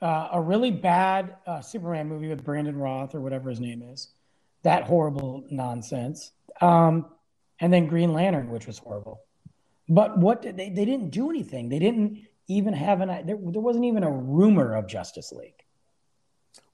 [0.00, 4.08] Uh, a really bad uh, Superman movie with Brandon Routh or whatever his name is.
[4.62, 6.32] That horrible nonsense.
[6.60, 7.06] Um,
[7.60, 9.20] and then Green Lantern, which was horrible.
[9.88, 10.70] But what did they?
[10.70, 11.68] They didn't do anything.
[11.68, 13.08] They didn't even have an.
[13.26, 15.64] There, there wasn't even a rumor of Justice League.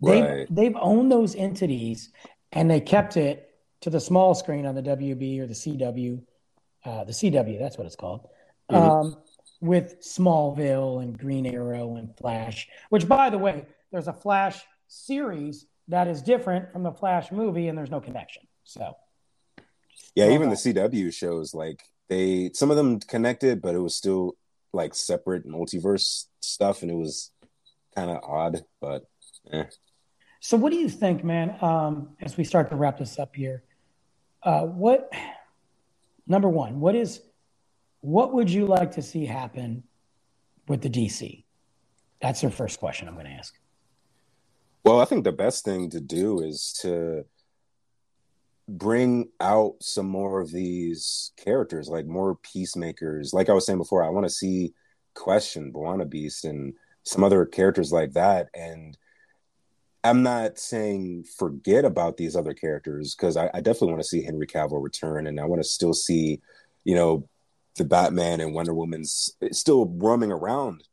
[0.03, 2.11] They've, they've owned those entities
[2.53, 3.46] and they kept it
[3.87, 6.21] to the small screen on the WB or the CW,
[6.85, 8.27] uh, the CW, that's what it's called,
[8.69, 8.75] mm-hmm.
[8.75, 9.17] um,
[9.61, 15.67] with Smallville and Green Arrow and Flash, which, by the way, there's a Flash series
[15.87, 18.43] that is different from the Flash movie, and there's no connection.
[18.65, 18.97] So,
[20.17, 24.35] yeah, even the CW shows like they some of them connected, but it was still
[24.73, 27.31] like separate multiverse stuff, and it was
[27.95, 28.65] kind of odd.
[28.81, 29.05] But
[29.53, 29.67] eh.
[30.41, 31.57] So, what do you think, man?
[31.61, 33.63] Um, as we start to wrap this up here,
[34.43, 35.13] uh, what
[36.27, 37.21] number one, what is
[38.01, 39.83] what would you like to see happen
[40.69, 41.45] with the DC?
[42.21, 43.55] That's the first question I'm going to ask.
[44.85, 47.25] Well, I think the best thing to do is to
[48.69, 53.33] bring out some more of these characters, like more peacemakers.
[53.33, 54.75] Like I was saying before, I want to see
[55.15, 58.49] Question, B'wana Beast, and some other characters like that.
[58.55, 58.97] And
[60.07, 64.23] I'm not saying forget about these other characters because I, I, definitely want to see
[64.23, 66.41] Henry Cavill return, and I want to still see,
[66.85, 67.29] you know,
[67.77, 70.85] the Batman and Wonder Woman's still roaming around,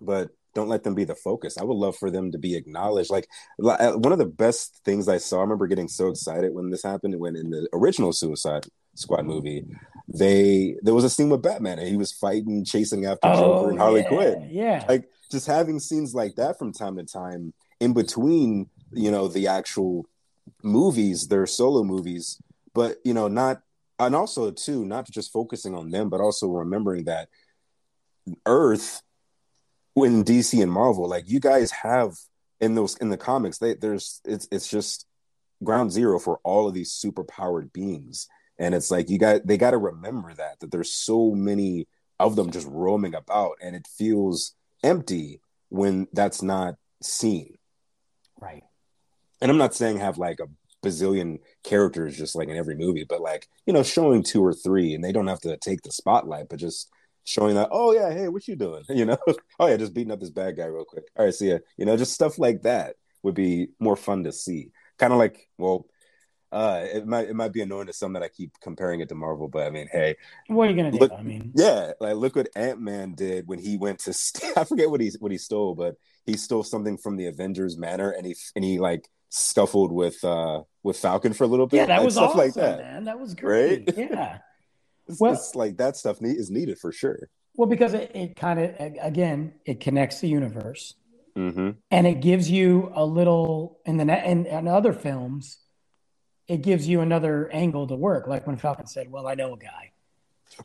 [0.00, 1.58] but don't let them be the focus.
[1.58, 3.10] I would love for them to be acknowledged.
[3.10, 3.28] Like
[3.62, 6.82] uh, one of the best things I saw, I remember getting so excited when this
[6.82, 7.18] happened.
[7.18, 9.64] When in the original Suicide Squad movie,
[10.08, 13.70] they there was a scene with Batman and he was fighting, chasing after oh, Joker
[13.70, 14.48] and Harley yeah, Quinn.
[14.50, 19.28] Yeah, like just having scenes like that from time to time in between, you know,
[19.28, 20.06] the actual
[20.62, 22.40] movies, their solo movies,
[22.74, 23.62] but you know, not
[23.98, 27.28] and also too, not just focusing on them, but also remembering that
[28.46, 29.02] Earth
[29.94, 32.14] when DC and Marvel, like you guys have
[32.60, 35.06] in those in the comics, they there's it's it's just
[35.62, 38.28] ground zero for all of these super powered beings.
[38.58, 42.36] And it's like you got they got to remember that that there's so many of
[42.36, 47.56] them just roaming about, and it feels empty when that's not seen.
[48.40, 48.64] Right.
[49.40, 50.48] And I'm not saying have like a
[50.86, 54.94] bazillion characters just like in every movie, but like you know, showing two or three,
[54.94, 56.90] and they don't have to take the spotlight, but just
[57.24, 58.84] showing that, oh yeah, hey, what you doing?
[58.88, 59.18] You know,
[59.58, 61.04] oh yeah, just beating up this bad guy real quick.
[61.16, 61.58] All right, see ya.
[61.76, 64.70] You know, just stuff like that would be more fun to see.
[64.98, 65.86] Kind of like, well,
[66.52, 69.14] uh, it might it might be annoying to some that I keep comparing it to
[69.14, 70.16] Marvel, but I mean, hey,
[70.48, 71.16] what are you gonna look, do?
[71.16, 74.64] I mean, yeah, like look what Ant Man did when he went to st- I
[74.64, 75.96] forget what he what he stole, but
[76.26, 80.62] he stole something from the Avengers Manor, and he and he like scuffled with uh
[80.82, 81.76] with Falcon for a little bit.
[81.76, 82.78] Yeah, that like, was stuff awesome, like that.
[82.78, 83.04] man.
[83.04, 83.84] That was great.
[83.86, 84.10] Right?
[84.10, 84.38] Yeah.
[85.08, 87.28] it's, well, it's like that stuff need, is needed for sure.
[87.54, 90.94] Well, because it, it kind of again it connects the universe,
[91.36, 91.70] mm-hmm.
[91.90, 95.58] and it gives you a little in the in, in other films,
[96.50, 98.26] it gives you another angle to work.
[98.26, 99.92] Like when Falcon said, "Well, I know a guy,"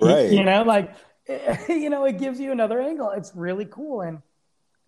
[0.01, 0.31] right?
[0.31, 0.95] You, you know, like
[1.69, 3.11] you know, it gives you another angle.
[3.11, 4.21] It's really cool, and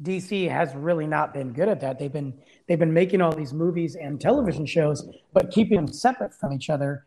[0.02, 2.00] DC has really not been good at that.
[2.00, 2.34] They've been
[2.68, 6.70] they've been making all these movies and television shows, but keeping them separate from each
[6.70, 7.06] other.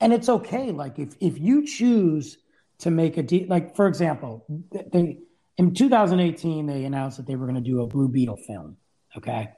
[0.00, 0.70] And it's okay.
[0.70, 2.36] Like if if you choose
[2.78, 5.18] to make a like for example, they
[5.56, 8.76] in 2018 they announced that they were going to do a Blue Beetle film.
[9.16, 9.48] Okay,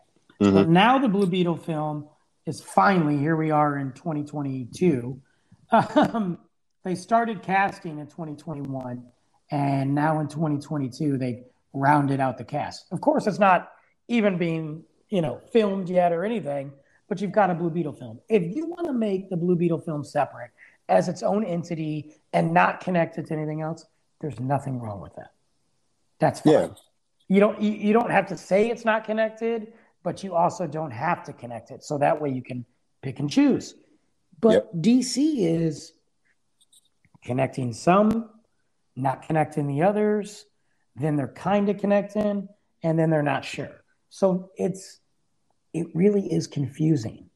[0.41, 0.55] mm-hmm.
[0.55, 2.09] so now the Blue Beetle film
[2.47, 3.37] is finally here.
[3.37, 5.21] We are in 2022.
[5.73, 6.39] Um,
[6.85, 9.03] they started casting in 2021,
[9.51, 11.43] and now in 2022 they
[11.73, 12.87] rounded out the cast.
[12.93, 13.73] Of course, it's not
[14.07, 16.73] even being you know filmed yet or anything,
[17.09, 18.21] but you've got a Blue Beetle film.
[18.29, 20.53] If you want to make the Blue Beetle film separate
[20.89, 23.85] as its own entity and not connected to anything else,
[24.21, 25.33] there's nothing wrong with that.
[26.21, 26.53] That's fine.
[26.53, 26.69] Yeah.
[27.29, 29.73] You don't you, you don't have to say it's not connected,
[30.07, 31.83] but you also don't have to connect it.
[31.83, 32.65] So that way you can
[33.03, 33.75] pick and choose.
[34.41, 34.71] But yep.
[34.77, 35.95] DC is
[37.25, 38.31] connecting some,
[38.95, 40.47] not connecting the others,
[40.95, 42.49] then they're kind of connecting,
[42.85, 43.83] and then they're not sure.
[44.09, 45.01] So it's
[45.75, 47.29] it really is confusing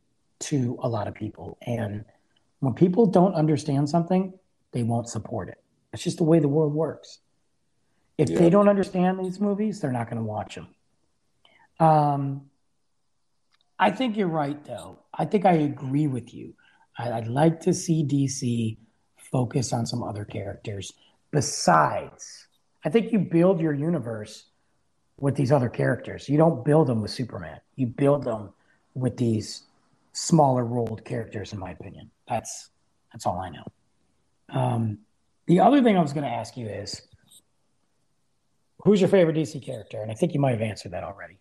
[0.50, 1.58] to a lot of people.
[1.62, 2.04] And
[2.60, 4.32] when people don't understand something,
[4.70, 5.58] they won't support it.
[5.92, 7.18] It's just the way the world works.
[8.16, 8.38] If yeah.
[8.38, 10.68] they don't understand these movies, they're not going to watch them.
[11.80, 12.49] Um,
[13.80, 14.98] I think you're right, though.
[15.14, 16.54] I think I agree with you.
[16.98, 18.76] I'd like to see DC
[19.32, 20.92] focus on some other characters
[21.30, 22.46] besides.
[22.84, 24.44] I think you build your universe
[25.18, 26.28] with these other characters.
[26.28, 27.58] You don't build them with Superman.
[27.76, 28.50] You build them
[28.94, 29.62] with these
[30.12, 32.10] smaller rolled characters, in my opinion.
[32.28, 32.68] That's
[33.12, 33.64] that's all I know.
[34.50, 34.98] Um,
[35.46, 37.00] the other thing I was going to ask you is,
[38.84, 40.02] who's your favorite DC character?
[40.02, 41.38] And I think you might have answered that already.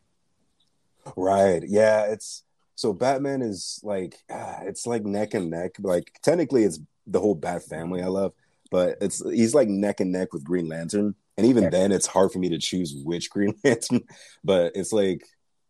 [1.15, 1.63] Right.
[1.65, 2.05] Yeah.
[2.05, 2.43] It's
[2.75, 5.75] so Batman is like ah, it's like neck and neck.
[5.79, 8.33] Like technically, it's the whole Bat family I love,
[8.71, 11.15] but it's he's like neck and neck with Green Lantern.
[11.37, 14.03] And even then, it's hard for me to choose which Green Lantern.
[14.43, 15.23] But it's like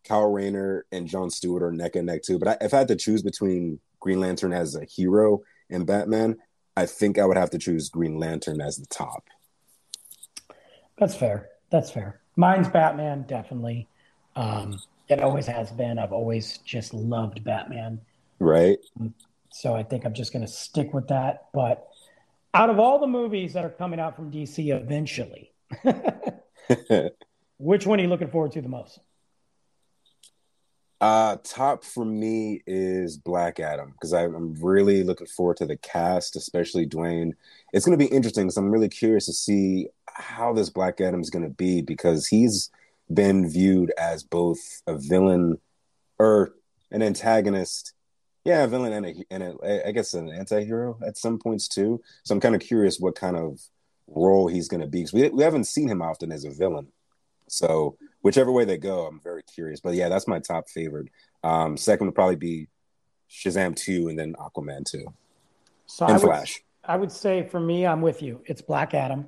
[0.04, 2.38] Kyle Rayner and John Stewart are neck and neck too.
[2.38, 6.36] But I, if I had to choose between Green Lantern as a hero and Batman,
[6.76, 9.28] I think I would have to choose Green Lantern as the top.
[10.98, 11.48] That's fair.
[11.70, 12.20] That's fair.
[12.36, 13.88] Mine's Batman, definitely.
[14.36, 14.80] Um,
[15.10, 15.98] it always has been.
[15.98, 18.00] I've always just loved Batman.
[18.38, 18.78] Right.
[19.52, 21.48] So I think I'm just going to stick with that.
[21.52, 21.88] But
[22.54, 25.52] out of all the movies that are coming out from DC eventually,
[27.58, 29.00] which one are you looking forward to the most?
[31.00, 36.36] Uh, top for me is Black Adam because I'm really looking forward to the cast,
[36.36, 37.32] especially Dwayne.
[37.72, 41.20] It's going to be interesting because I'm really curious to see how this Black Adam
[41.20, 42.70] is going to be because he's
[43.12, 45.58] been viewed as both a villain
[46.18, 46.54] or
[46.90, 47.94] an antagonist.
[48.44, 52.00] Yeah, a villain and a, and a, I guess an anti-hero at some points too.
[52.24, 53.60] So I'm kind of curious what kind of
[54.06, 56.88] role he's going to be because we, we haven't seen him often as a villain.
[57.48, 59.80] So whichever way they go, I'm very curious.
[59.80, 61.08] But yeah, that's my top favorite.
[61.42, 62.68] Um, second would probably be
[63.30, 65.04] Shazam 2 and then Aquaman 2.
[65.86, 66.62] So and I Flash.
[66.84, 68.42] Would, I would say for me, I'm with you.
[68.46, 69.26] It's Black Adam,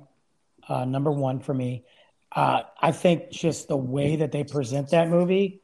[0.67, 1.83] uh, number one for me.
[2.35, 5.61] Uh, I think just the way that they present that movie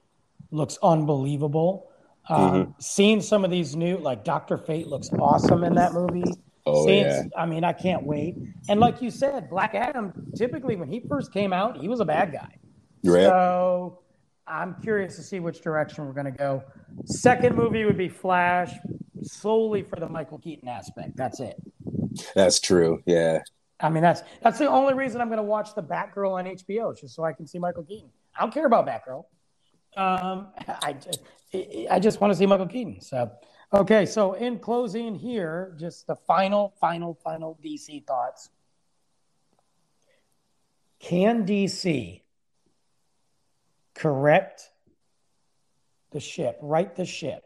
[0.52, 1.90] looks unbelievable.
[2.28, 2.72] Um, mm-hmm.
[2.80, 6.32] Seeing some of these new, like Doctor Fate, looks awesome in that movie.
[6.66, 7.24] Oh Seeing, yeah.
[7.36, 8.36] I mean, I can't wait.
[8.68, 10.14] And like you said, Black Adam.
[10.36, 12.56] Typically, when he first came out, he was a bad guy.
[13.04, 13.24] Right.
[13.24, 14.00] So
[14.46, 16.64] I'm curious to see which direction we're going to go.
[17.06, 18.74] Second movie would be Flash,
[19.24, 21.16] solely for the Michael Keaton aspect.
[21.16, 21.56] That's it.
[22.36, 23.02] That's true.
[23.06, 23.42] Yeah.
[23.80, 26.98] I mean, that's that's the only reason I'm going to watch the Batgirl on HBO,
[27.00, 28.10] just so I can see Michael Keaton.
[28.38, 29.26] I don't care about Batgirl.
[29.96, 30.48] Um,
[30.82, 31.22] I just,
[31.90, 33.02] I just want to see Michael Keaton.
[33.02, 33.32] So,
[33.74, 34.06] okay.
[34.06, 38.50] So, in closing, here, just the final, final, final DC thoughts.
[41.00, 42.22] Can DC
[43.96, 44.70] correct
[46.12, 47.44] the ship, right the ship,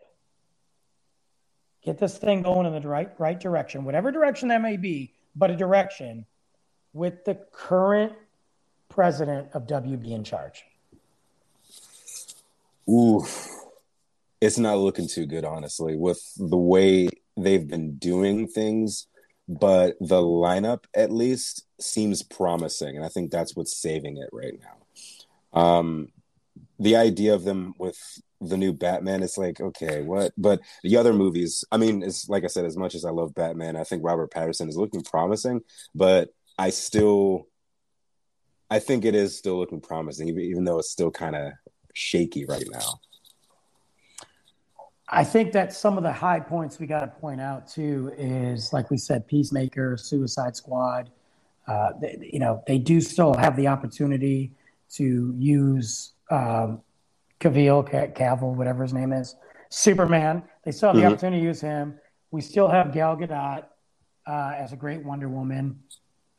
[1.84, 5.52] get this thing going in the right right direction, whatever direction that may be, but
[5.52, 6.26] a direction
[6.94, 8.14] with the current
[8.90, 10.64] president of WB in charge?
[12.90, 13.26] Ooh,
[14.42, 17.08] it's not looking too good, honestly, with the way
[17.38, 19.08] they've been doing things.
[19.50, 24.58] But the lineup, at least, seems promising, and I think that's what's saving it right
[24.62, 25.60] now.
[25.60, 26.13] Um,
[26.84, 27.98] the idea of them with
[28.42, 30.34] the new Batman is like, okay, what?
[30.38, 33.34] But the other movies, I mean, it's like I said, as much as I love
[33.34, 35.62] Batman, I think Robert Pattinson is looking promising,
[35.96, 37.48] but I still,
[38.70, 41.54] I think it is still looking promising, even, even though it's still kind of
[41.94, 43.00] shaky right now.
[45.08, 48.74] I think that some of the high points we got to point out too is,
[48.74, 51.12] like we said, Peacemaker, Suicide Squad.
[51.66, 54.52] Uh, they, you know, they do still have the opportunity
[54.96, 56.82] to use um,
[57.40, 59.36] Cavill, Cavill, whatever his name is,
[59.70, 60.44] Superman.
[60.64, 61.12] They still have the mm-hmm.
[61.14, 62.00] opportunity to use him.
[62.32, 63.66] We still have Gal Gadot
[64.26, 65.80] uh, as a great Wonder Woman.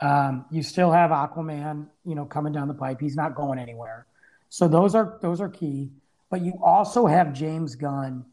[0.01, 3.01] Um, you still have Aquaman, you know, coming down the pipe.
[3.01, 4.07] He's not going anywhere.
[4.49, 5.91] So those are those are key.
[6.31, 8.25] But you also have James Gunn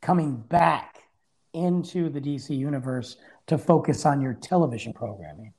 [0.00, 1.02] coming back
[1.52, 3.16] into the DC universe
[3.48, 5.54] to focus on your television programming.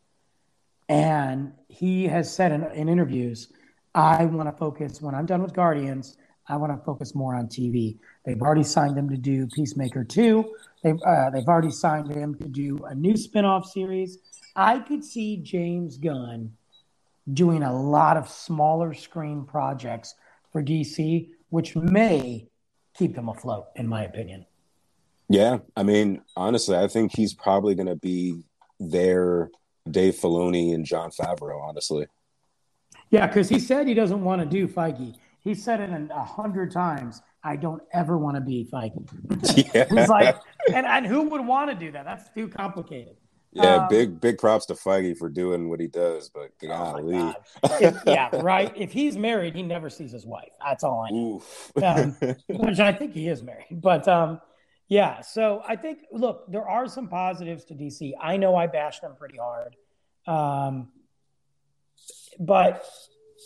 [0.87, 3.51] And he has said in, in interviews
[3.95, 6.17] I want to focus when I'm done with Guardians.
[6.47, 7.97] I want to focus more on TV.
[8.25, 10.55] They've already signed him to do Peacemaker two.
[10.83, 14.17] They've uh, they've already signed him to do a new spinoff series.
[14.55, 16.53] I could see James Gunn
[17.31, 20.15] doing a lot of smaller screen projects
[20.51, 22.47] for DC, which may
[22.97, 24.45] keep them afloat, in my opinion.
[25.29, 28.43] Yeah, I mean, honestly, I think he's probably going to be
[28.79, 29.51] their
[29.89, 31.61] Dave Filoni and Jon Favreau.
[31.61, 32.07] Honestly,
[33.09, 35.15] yeah, because he said he doesn't want to do Feige.
[35.39, 37.21] He said it a hundred times.
[37.43, 39.73] I don't ever want to be Feige.
[39.73, 39.85] Yeah.
[40.01, 40.37] He's like,
[40.73, 42.05] and, and who would want to do that?
[42.05, 43.15] That's too complicated.
[43.51, 47.15] Yeah, um, big big props to Feige for doing what he does, but oh golly.
[47.15, 47.33] Oh
[47.81, 48.71] if, yeah, right.
[48.75, 50.51] If he's married, he never sees his wife.
[50.63, 51.41] That's all I know.
[51.83, 54.39] um, which I think he is married, but um,
[54.87, 55.21] yeah.
[55.21, 58.13] So I think, look, there are some positives to DC.
[58.21, 59.75] I know I bashed them pretty hard.
[60.27, 60.89] Um,
[62.39, 62.85] but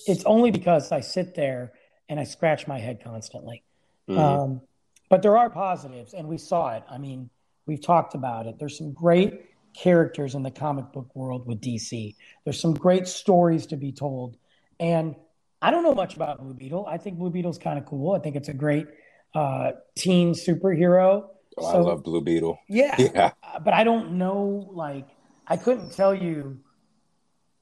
[0.07, 1.73] it's only because I sit there
[2.10, 3.64] and I scratch my head constantly.
[4.10, 4.19] Mm-hmm.
[4.19, 4.61] Um,
[5.10, 6.84] but there are positives, and we saw it.
[6.89, 7.30] I mean,
[7.65, 8.57] we've talked about it.
[8.60, 12.15] There's some great characters in the comic book world with DC.
[12.43, 14.38] There's some great stories to be told,
[14.80, 15.15] and
[15.61, 16.85] I don't know much about Blue Beetle.
[16.88, 18.14] I think Blue Beetle's kind of cool.
[18.14, 18.88] I think it's a great
[19.34, 21.27] uh, teen superhero.
[21.57, 22.60] Oh, so, I love Blue Beetle.
[22.68, 23.31] Yeah, yeah.
[23.64, 24.69] But I don't know.
[24.72, 25.07] Like,
[25.47, 26.60] I couldn't tell you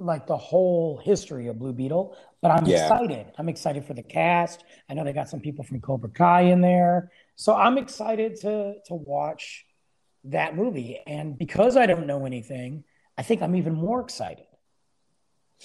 [0.01, 2.83] like the whole history of Blue Beetle, but I'm yeah.
[2.83, 3.27] excited.
[3.37, 4.63] I'm excited for the cast.
[4.89, 8.75] I know they got some people from Cobra Kai in there, so I'm excited to
[8.85, 9.65] to watch
[10.25, 10.99] that movie.
[11.05, 12.83] And because I don't know anything,
[13.17, 14.45] I think I'm even more excited.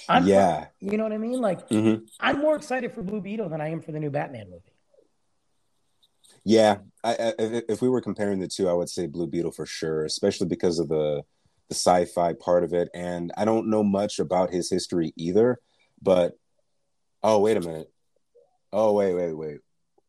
[0.09, 1.41] I'm yeah, you know what I mean.
[1.41, 2.05] Like mm-hmm.
[2.21, 4.73] I'm more excited for Blue Beetle than I am for the new Batman movie.
[6.45, 9.67] Yeah, I, I, if we were comparing the two, I would say Blue Beetle for
[9.67, 11.25] sure, especially because of the
[11.68, 15.59] the sci-fi part of it and i don't know much about his history either
[16.01, 16.38] but
[17.22, 17.90] oh wait a minute
[18.72, 19.59] oh wait wait wait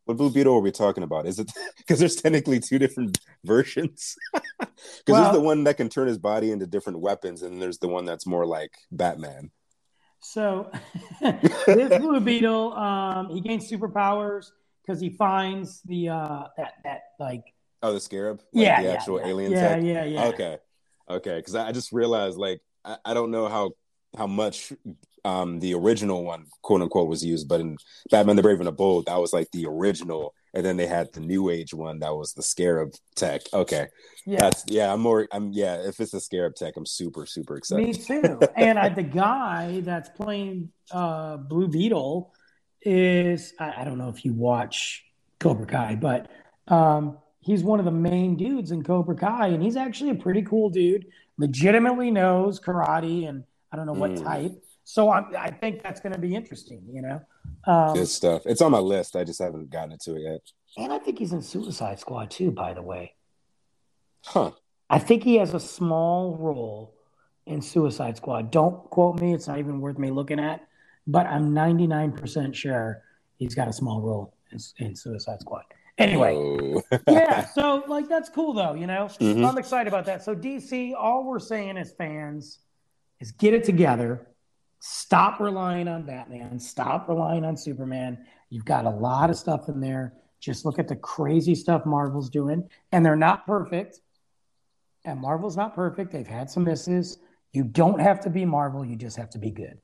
[0.06, 1.26] what Blue Beetle are we talking about?
[1.26, 4.16] Is it because there's technically two different versions?
[4.40, 4.74] Because
[5.08, 7.90] Well- there's the one that can turn his body into different weapons, and there's the
[7.90, 9.52] one that's more like Batman.
[10.22, 10.72] So
[11.20, 14.46] this Blue Beetle, um, he gains superpowers
[14.82, 17.44] because he finds the uh that that like
[17.84, 18.40] Oh, the scarab?
[18.54, 19.84] Like yeah, the actual yeah, alien yeah, tech.
[19.84, 20.26] yeah, yeah.
[20.28, 20.58] Okay,
[21.10, 21.38] okay.
[21.38, 23.72] Because I, just realized, like, I, I don't know how
[24.18, 24.72] how much
[25.26, 27.78] um the original one, quote unquote, was used, but in
[28.12, 31.12] Batman: The Brave and the Bold, that was like the original, and then they had
[31.14, 33.42] the New Age one that was the scarab tech.
[33.54, 33.88] Okay,
[34.26, 34.40] yeah.
[34.40, 34.94] that's yeah.
[34.94, 35.28] I'm more.
[35.32, 35.88] I'm yeah.
[35.88, 37.86] If it's a scarab tech, I'm super super excited.
[37.86, 38.40] Me too.
[38.56, 42.34] and I, the guy that's playing uh, Blue Beetle
[42.82, 45.04] is I, I don't know if you watch
[45.40, 46.30] Cobra Kai, but
[46.68, 47.18] um,
[47.48, 50.70] he's one of the main dudes in Cobra Kai, and he's actually a pretty cool
[50.70, 51.08] dude.
[51.38, 54.24] Legitimately knows karate, and I don't know what Mm.
[54.24, 54.64] type.
[54.84, 56.82] So I, I think that's going to be interesting.
[56.92, 57.22] You know.
[57.66, 58.44] Um, Good stuff.
[58.46, 59.16] It's on my list.
[59.16, 60.42] I just haven't gotten into it yet.
[60.78, 62.52] and I think he's in Suicide Squad too.
[62.52, 63.14] By the way.
[64.26, 64.52] Huh.
[64.90, 66.94] I think he has a small role
[67.46, 68.52] in Suicide Squad.
[68.52, 70.68] Don't quote me; it's not even worth me looking at.
[71.10, 73.02] But I'm 99% sure
[73.38, 75.64] he's got a small role in, in Suicide Squad.
[75.98, 76.82] Anyway, Oh.
[77.08, 77.46] yeah.
[77.54, 79.06] So like that's cool though, you know.
[79.20, 79.48] Mhm.
[79.48, 80.24] I'm excited about that.
[80.24, 82.60] So DC, all we're saying as fans
[83.20, 84.28] is get it together.
[84.80, 86.60] Stop relying on Batman.
[86.60, 88.26] Stop relying on Superman.
[88.50, 90.14] You've got a lot of stuff in there.
[90.40, 94.00] Just look at the crazy stuff Marvel's doing, and they're not perfect.
[95.04, 96.12] And Marvel's not perfect.
[96.12, 97.18] They've had some misses.
[97.54, 98.86] You don't have to be Marvel.
[98.86, 99.80] You just have to be good.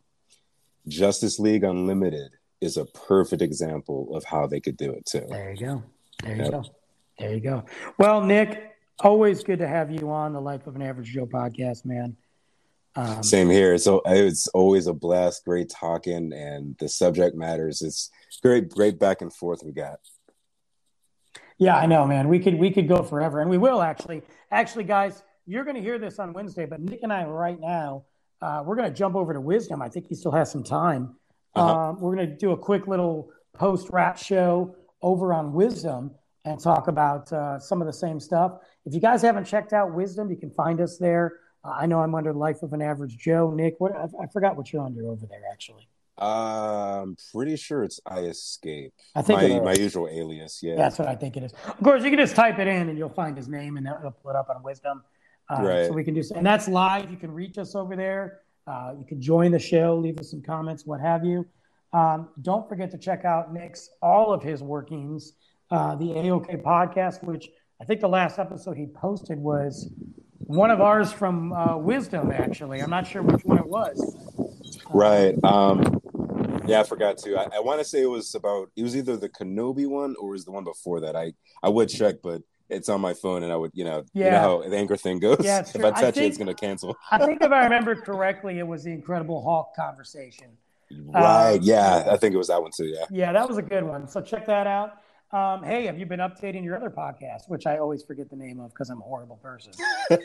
[0.88, 5.26] Justice League Unlimited is a perfect example of how they could do it too.
[5.28, 5.84] There you go.
[6.24, 6.52] There you Yep.
[6.52, 6.64] go.
[7.20, 7.64] There you go.
[7.98, 11.86] Well, Nick, always good to have you on the Life of an Average Joe podcast,
[11.86, 12.16] man.
[12.96, 13.78] Um, Same here.
[13.78, 15.46] So it's always a blast.
[15.46, 17.82] Great talking, and the subject matters.
[17.82, 18.10] It's
[18.42, 20.00] great, great back and forth we got.
[21.58, 22.28] yeah, I know, man.
[22.28, 24.22] We could we could go forever, and we will actually.
[24.52, 28.04] Actually, guys, you're going to hear this on Wednesday, but Nick and I right now,
[28.42, 29.82] uh, we're going to jump over to Wisdom.
[29.82, 31.16] I think he still has some time.
[31.56, 31.90] Uh-huh.
[31.90, 36.12] Um, we're going to do a quick little post wrap show over on Wisdom
[36.46, 38.54] and talk about uh, some of the same stuff.
[38.86, 41.34] If you guys haven't checked out Wisdom, you can find us there.
[41.64, 43.52] Uh, I know I'm under Life of an Average Joe.
[43.52, 45.42] Nick, what I, I forgot what you're under over there.
[45.52, 45.88] Actually,
[46.20, 48.94] Uh, I'm pretty sure it's I Escape.
[49.16, 50.60] I think my my usual alias.
[50.62, 50.76] Yeah.
[50.76, 51.54] that's what I think it is.
[51.68, 54.12] Of course, you can just type it in and you'll find his name, and it'll
[54.12, 55.04] pull it up on Wisdom.
[55.50, 55.86] Uh, Right.
[55.88, 56.36] So we can do, so.
[56.36, 57.10] and that's live.
[57.12, 58.40] You can reach us over there.
[58.66, 61.46] Uh, you can join the show, leave us some comments, what have you.
[61.94, 65.34] Um, don't forget to check out Nick's all of his workings,
[65.70, 67.50] uh, the A-OKAY podcast, which
[67.80, 69.92] I think the last episode he posted was
[70.40, 72.32] one of ours from uh, Wisdom.
[72.32, 74.16] Actually, I'm not sure which one it was.
[74.94, 75.36] Right.
[75.44, 76.02] Um.
[76.66, 77.36] Yeah, I forgot to.
[77.38, 78.70] I, I want to say it was about.
[78.76, 81.16] It was either the Kenobi one or it was the one before that.
[81.16, 84.24] I I would check, but it's on my phone, and I would you know you
[84.24, 85.42] know how the anchor thing goes.
[85.42, 85.76] Yeah, if.
[85.84, 86.96] I I touch it, think- it's gonna cancel.
[87.12, 90.48] I think if I remember correctly, it was the Incredible Hulk conversation.
[91.14, 91.54] Right.
[91.56, 92.86] Um, yeah, I think it was that one too.
[92.86, 93.06] Yeah.
[93.12, 94.08] Yeah, that was a good one.
[94.08, 94.94] So check that out.
[95.32, 98.60] Um, hey, have you been updating your other podcast, which I always forget the name
[98.60, 99.74] of because I'm a horrible person?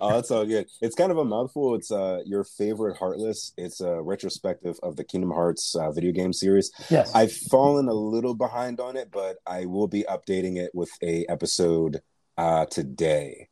[0.00, 0.66] Oh, that's all good.
[0.80, 1.74] It's kind of a mouthful.
[1.74, 3.52] It's uh your favorite Heartless.
[3.58, 6.72] It's a retrospective of the Kingdom Hearts uh, video game series.
[6.90, 7.14] Yes.
[7.14, 11.26] I've fallen a little behind on it, but I will be updating it with a
[11.28, 12.00] episode
[12.38, 13.48] uh today.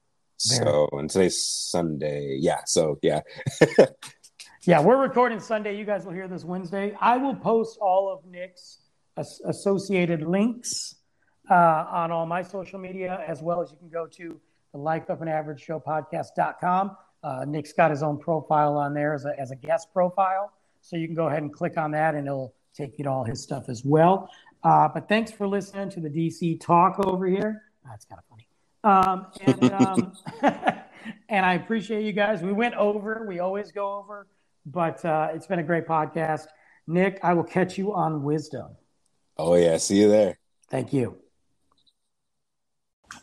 [0.49, 2.39] Very- So and today's Sunday.
[2.41, 2.61] Yeah.
[2.67, 3.21] So yeah.
[4.67, 5.77] yeah, we're recording Sunday.
[5.77, 6.97] You guys will hear this Wednesday.
[7.01, 8.79] I will post all of Nick's
[9.17, 10.97] as- associated links
[11.51, 11.55] uh,
[11.91, 14.41] on all my social media, as well as you can go to
[14.73, 16.97] the Life of an Average Show podcast.com.
[17.23, 20.53] Uh, Nick's got his own profile on there as a, as a guest profile.
[20.81, 23.25] So you can go ahead and click on that and it'll take you to all
[23.25, 24.31] his stuff as well.
[24.63, 27.63] Uh, but thanks for listening to the DC talk over here.
[27.87, 28.47] That's kind of funny.
[28.83, 30.13] Um, and, um,
[31.29, 32.43] and I appreciate you guys.
[32.43, 34.27] We went over, we always go over,
[34.67, 36.47] but uh, it's been a great podcast.
[36.87, 38.77] Nick, I will catch you on wisdom.
[39.37, 39.77] Oh yeah.
[39.79, 40.39] See you there.
[40.71, 41.19] Thank you.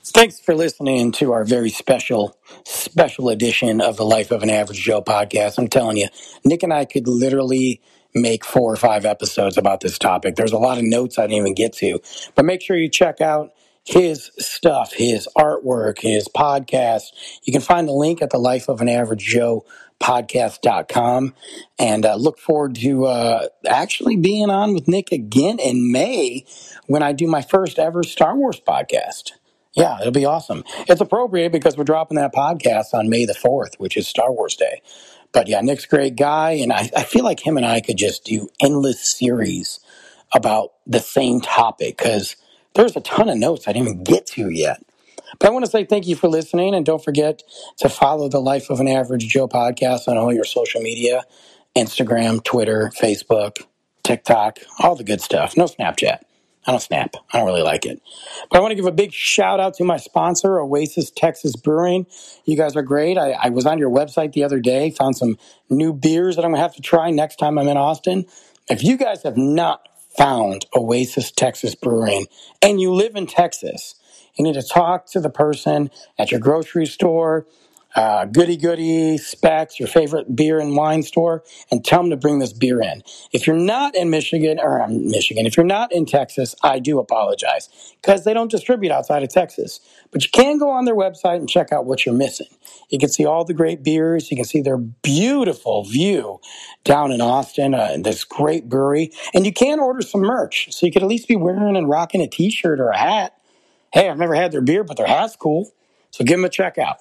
[0.04, 4.80] Thanks for listening to our very special, special edition of the Life of an Average
[4.80, 5.58] Joe podcast.
[5.58, 6.08] I'm telling you,
[6.44, 7.82] Nick and I could literally
[8.14, 10.36] make four or five episodes about this topic.
[10.36, 12.00] There's a lot of notes I didn't even get to,
[12.36, 13.52] but make sure you check out
[13.84, 17.04] his stuff, his artwork, his podcast.
[17.44, 19.66] You can find the link at the Life of an Average Joe
[20.02, 21.34] podcast.com
[21.80, 26.46] and uh, look forward to uh, actually being on with Nick again in May
[26.88, 29.32] when I do my first ever Star Wars podcast.
[29.74, 30.64] Yeah, it'll be awesome.
[30.90, 34.56] It's appropriate because we're dropping that podcast on May the 4th, which is Star Wars
[34.56, 34.82] Day.
[35.32, 37.98] But yeah, Nick's a great guy, and I, I feel like him and I could
[37.98, 39.80] just do endless series
[40.34, 42.36] about the same topic because
[42.74, 44.84] there's a ton of notes I didn't even get to yet.
[45.40, 47.44] But I want to say thank you for listening, and don't forget
[47.78, 51.24] to follow the Life of an Average Joe podcast on all your social media
[51.76, 53.64] Instagram, Twitter, Facebook,
[54.04, 55.56] TikTok, all the good stuff.
[55.56, 56.20] No Snapchat.
[56.68, 57.16] I don't snap.
[57.34, 58.02] I don't really like it.
[58.50, 62.06] But I want to give a big shout out to my sponsor, Oasis Texas Brewing.
[62.46, 63.18] You guys are great.
[63.18, 65.38] I, I was on your website the other day, found some
[65.70, 68.26] new beers that I'm going to have to try next time I'm in Austin.
[68.70, 69.88] If you guys have not
[70.18, 72.28] found Oasis Texas Brewing
[72.62, 73.96] and you live in Texas,
[74.38, 75.90] you need to talk to the person
[76.20, 77.48] at your grocery store,
[77.96, 82.40] uh, goody goody Spec's, your favorite beer and wine store, and tell them to bring
[82.40, 83.04] this beer in.
[83.34, 87.00] If you're not in Michigan or um, Michigan, if you're not in Texas, I do
[87.00, 87.70] apologize
[88.02, 89.80] because they don't distribute outside of Texas.
[90.12, 92.48] But you can go on their website and check out what you're missing.
[92.90, 94.32] You can see all the great beers.
[94.32, 96.40] You can see their beautiful view
[96.84, 100.72] down in Austin, uh, this great brewery, and you can order some merch.
[100.72, 103.36] So you could at least be wearing and rocking a T-shirt or a hat.
[103.94, 105.72] Hey, I've never had their beer, but their hat's cool.
[106.12, 106.98] So give them a check out.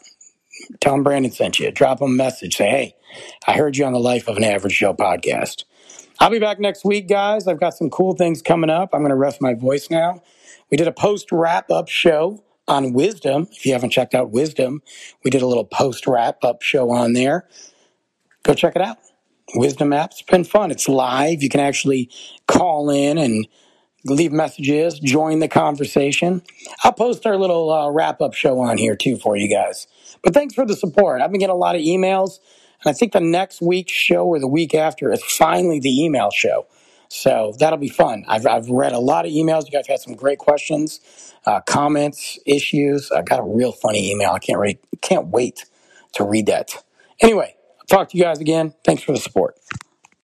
[0.80, 1.70] Tell them Brandon sent you.
[1.70, 2.56] Drop them a message.
[2.56, 2.96] Say, hey,
[3.46, 5.64] I heard you on the Life of an Average Joe podcast.
[6.18, 7.48] I'll be back next week, guys.
[7.48, 8.90] I've got some cool things coming up.
[8.92, 10.22] I'm going to rest my voice now.
[10.70, 13.48] We did a post wrap up show on Wisdom.
[13.52, 14.82] If you haven't checked out Wisdom,
[15.24, 17.48] we did a little post wrap up show on there.
[18.42, 18.98] Go check it out.
[19.54, 20.12] Wisdom app.
[20.12, 20.70] It's been fun.
[20.70, 21.42] It's live.
[21.42, 22.10] You can actually
[22.46, 23.46] call in and
[24.04, 26.42] leave messages, join the conversation.
[26.84, 29.86] I'll post our little uh, wrap up show on here too for you guys.
[30.22, 31.20] But thanks for the support.
[31.20, 32.38] I've been getting a lot of emails,
[32.82, 36.30] and I think the next week's show or the week after is finally the email
[36.30, 36.66] show.
[37.08, 38.24] So that'll be fun.
[38.28, 39.64] I've, I've read a lot of emails.
[39.66, 41.00] You guys had some great questions,
[41.44, 43.10] uh, comments, issues.
[43.10, 44.30] I got a real funny email.
[44.30, 45.64] I can't read, can't wait
[46.12, 46.70] to read that.
[47.20, 48.74] Anyway, I'll talk to you guys again.
[48.84, 49.56] Thanks for the support.